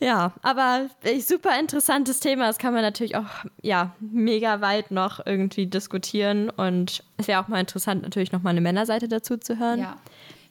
Ja, 0.00 0.32
aber 0.42 0.90
super 1.20 1.58
interessantes 1.58 2.20
Thema. 2.20 2.46
Das 2.46 2.58
kann 2.58 2.72
man 2.74 2.82
natürlich 2.82 3.16
auch 3.16 3.26
ja 3.62 3.94
mega 4.00 4.60
weit 4.60 4.90
noch 4.90 5.24
irgendwie 5.24 5.66
diskutieren 5.66 6.50
und 6.50 7.02
es 7.16 7.26
wäre 7.26 7.40
auch 7.42 7.48
mal 7.48 7.60
interessant 7.60 8.02
natürlich 8.02 8.32
noch 8.32 8.42
mal 8.42 8.50
eine 8.50 8.60
Männerseite 8.60 9.08
dazu 9.08 9.36
zu 9.36 9.58
hören. 9.58 9.80
Ja, 9.80 9.96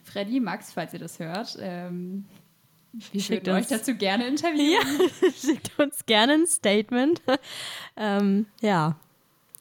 Freddy, 0.02 0.40
Max, 0.40 0.72
falls 0.72 0.92
ihr 0.92 0.98
das 0.98 1.18
hört, 1.18 1.56
ähm, 1.60 2.24
wir 3.12 3.20
schickt 3.20 3.48
euch 3.48 3.66
dazu 3.68 3.94
gerne 3.94 4.26
interviewen. 4.28 5.10
Ja, 5.22 5.30
schickt 5.30 5.78
uns 5.78 6.04
gerne 6.06 6.34
ein 6.34 6.46
Statement. 6.46 7.22
ähm, 7.96 8.46
ja, 8.60 8.96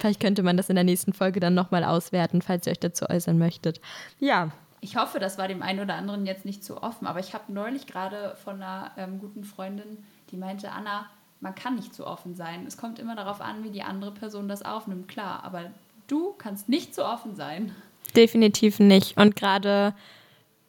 Vielleicht 0.03 0.19
könnte 0.19 0.43
man 0.43 0.57
das 0.57 0.67
in 0.67 0.75
der 0.75 0.83
nächsten 0.83 1.13
Folge 1.13 1.39
dann 1.39 1.53
nochmal 1.53 1.86
auswerten, 1.86 2.41
falls 2.41 2.67
ihr 2.67 2.72
euch 2.72 2.79
dazu 2.81 3.10
äußern 3.10 3.38
möchtet. 3.38 3.79
Ja. 4.19 4.51
Ich 4.81 4.98
hoffe, 4.98 5.17
das 5.17 5.38
war 5.38 5.48
dem 5.48 5.62
einen 5.62 5.79
oder 5.79 5.95
anderen 5.95 6.25
jetzt 6.25 6.43
nicht 6.43 6.62
zu 6.62 6.83
offen, 6.83 7.07
aber 7.07 7.22
ich 7.22 7.33
habe 7.33 7.53
neulich 7.53 7.88
gerade 7.88 8.36
von 8.43 8.55
einer 8.55 8.91
ähm, 8.98 9.17
guten 9.19 9.45
Freundin, 9.45 10.03
die 10.29 10.36
meinte, 10.36 10.74
Anna, 10.74 11.10
man 11.39 11.55
kann 11.55 11.75
nicht 11.75 11.95
zu 11.95 12.05
offen 12.05 12.36
sein. 12.36 12.65
Es 12.67 12.75
kommt 12.75 13.00
immer 13.00 13.15
darauf 13.15 13.39
an, 13.39 13.63
wie 13.63 13.69
die 13.69 13.81
andere 13.81 14.12
Person 14.12 14.50
das 14.50 14.62
aufnimmt, 14.62 15.07
klar, 15.07 15.41
aber 15.45 15.72
du 16.07 16.33
kannst 16.33 16.67
nicht 16.67 16.93
zu 16.93 17.05
offen 17.05 17.38
sein. 17.38 17.74
Definitiv 18.13 18.81
nicht. 18.81 19.15
Und 19.15 19.38
gerade 19.38 19.93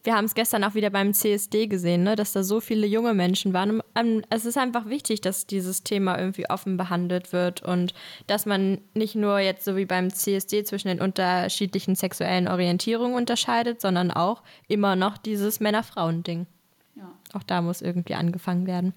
wir 0.05 0.15
haben 0.15 0.27
es 0.27 0.35
gestern 0.35 0.65
auch 0.65 0.75
wieder 0.75 0.91
beim 0.91 1.15
CSD 1.15 1.67
gesehen, 1.67 2.05
ne, 2.05 2.15
dass 2.15 2.33
da 2.33 2.43
so 2.43 2.61
viele 2.61 2.87
junge 2.87 3.15
Menschen 3.15 3.55
waren. 3.55 3.83
Ähm, 3.95 4.23
es 4.29 4.45
ist 4.45 4.59
einfach 4.59 4.87
wichtig, 4.87 5.23
dass 5.23 5.47
dieses 5.47 5.83
Thema 5.83 6.19
irgendwie 6.19 6.49
offen 6.49 6.77
behandelt 6.77 7.33
wird 7.33 7.63
und 7.63 7.95
dass 8.27 8.45
man 8.45 8.79
nicht 8.93 9.15
nur 9.15 9.39
jetzt 9.41 9.65
so 9.65 9.77
wie 9.77 9.87
beim 9.87 10.13
CSD 10.13 10.65
zwischen 10.65 10.89
den 10.89 11.01
unterschiedlichen 11.01 11.95
sexuellen 11.95 12.49
Orientierungen 12.49 13.17
unterscheidet, 13.17 13.81
sondern 13.81 14.11
auch 14.11 14.43
immer 14.69 14.95
noch 14.95 15.17
dieses 15.17 15.59
Männer-Frauen-Ding. 15.61 16.47
Auch 17.35 17.43
da 17.43 17.63
muss 17.63 17.83
irgendwie 17.83 18.15
angefangen 18.15 18.67
werden. 18.67 18.95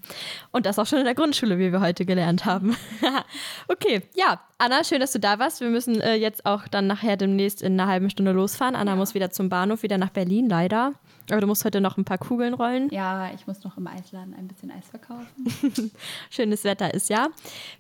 Und 0.51 0.65
das 0.65 0.79
auch 0.79 0.85
schon 0.85 0.99
in 0.99 1.05
der 1.05 1.15
Grundschule, 1.15 1.59
wie 1.59 1.71
wir 1.71 1.81
heute 1.81 2.05
gelernt 2.05 2.45
haben. 2.45 2.75
okay, 3.67 4.01
ja, 4.15 4.39
Anna, 4.57 4.83
schön, 4.83 4.99
dass 4.99 5.11
du 5.11 5.19
da 5.19 5.39
warst. 5.39 5.61
Wir 5.61 5.69
müssen 5.69 6.01
äh, 6.01 6.15
jetzt 6.15 6.45
auch 6.45 6.67
dann 6.67 6.87
nachher 6.87 7.17
demnächst 7.17 7.61
in 7.61 7.79
einer 7.79 7.89
halben 7.89 8.09
Stunde 8.09 8.31
losfahren. 8.31 8.75
Anna 8.75 8.91
ja. 8.91 8.97
muss 8.97 9.13
wieder 9.13 9.29
zum 9.29 9.49
Bahnhof, 9.49 9.83
wieder 9.83 9.97
nach 9.97 10.09
Berlin, 10.09 10.49
leider. 10.49 10.93
Aber 11.29 11.41
du 11.41 11.47
musst 11.47 11.65
heute 11.65 11.81
noch 11.81 11.97
ein 11.97 12.05
paar 12.05 12.17
Kugeln 12.17 12.53
rollen. 12.53 12.89
Ja, 12.89 13.29
ich 13.35 13.47
muss 13.47 13.63
noch 13.63 13.77
im 13.77 13.87
Eisladen 13.87 14.33
ein 14.33 14.47
bisschen 14.47 14.71
Eis 14.71 14.87
verkaufen. 14.87 15.91
Schönes 16.29 16.63
Wetter 16.63 16.93
ist 16.93 17.09
ja. 17.09 17.27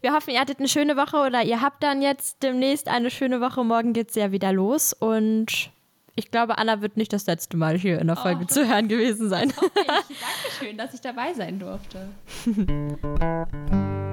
Wir 0.01 0.13
hoffen, 0.13 0.33
ihr 0.33 0.39
hattet 0.39 0.59
eine 0.59 0.67
schöne 0.67 0.97
Woche 0.97 1.17
oder 1.17 1.43
ihr 1.43 1.61
habt 1.61 1.81
dann 1.81 2.01
jetzt 2.01 2.43
demnächst 2.43 2.89
eine 2.89 3.09
schöne 3.09 3.39
Woche. 3.39 3.63
Morgen 3.63 3.93
geht 3.93 4.09
es 4.09 4.15
ja 4.15 4.31
wieder 4.31 4.51
los 4.51 4.93
und 4.93 5.71
ich 6.17 6.31
glaube, 6.31 6.57
Anna 6.57 6.81
wird 6.81 6.97
nicht 6.97 7.13
das 7.13 7.27
letzte 7.27 7.57
Mal 7.57 7.77
hier 7.77 7.99
in 8.01 8.07
der 8.07 8.15
Folge 8.15 8.41
oh, 8.43 8.47
zu 8.47 8.67
hören 8.67 8.87
gewesen 8.87 9.29
sein. 9.29 9.53
Dankeschön, 9.75 10.75
dass 10.75 10.93
ich 10.93 11.01
dabei 11.01 11.33
sein 11.33 11.59
durfte. 11.59 12.09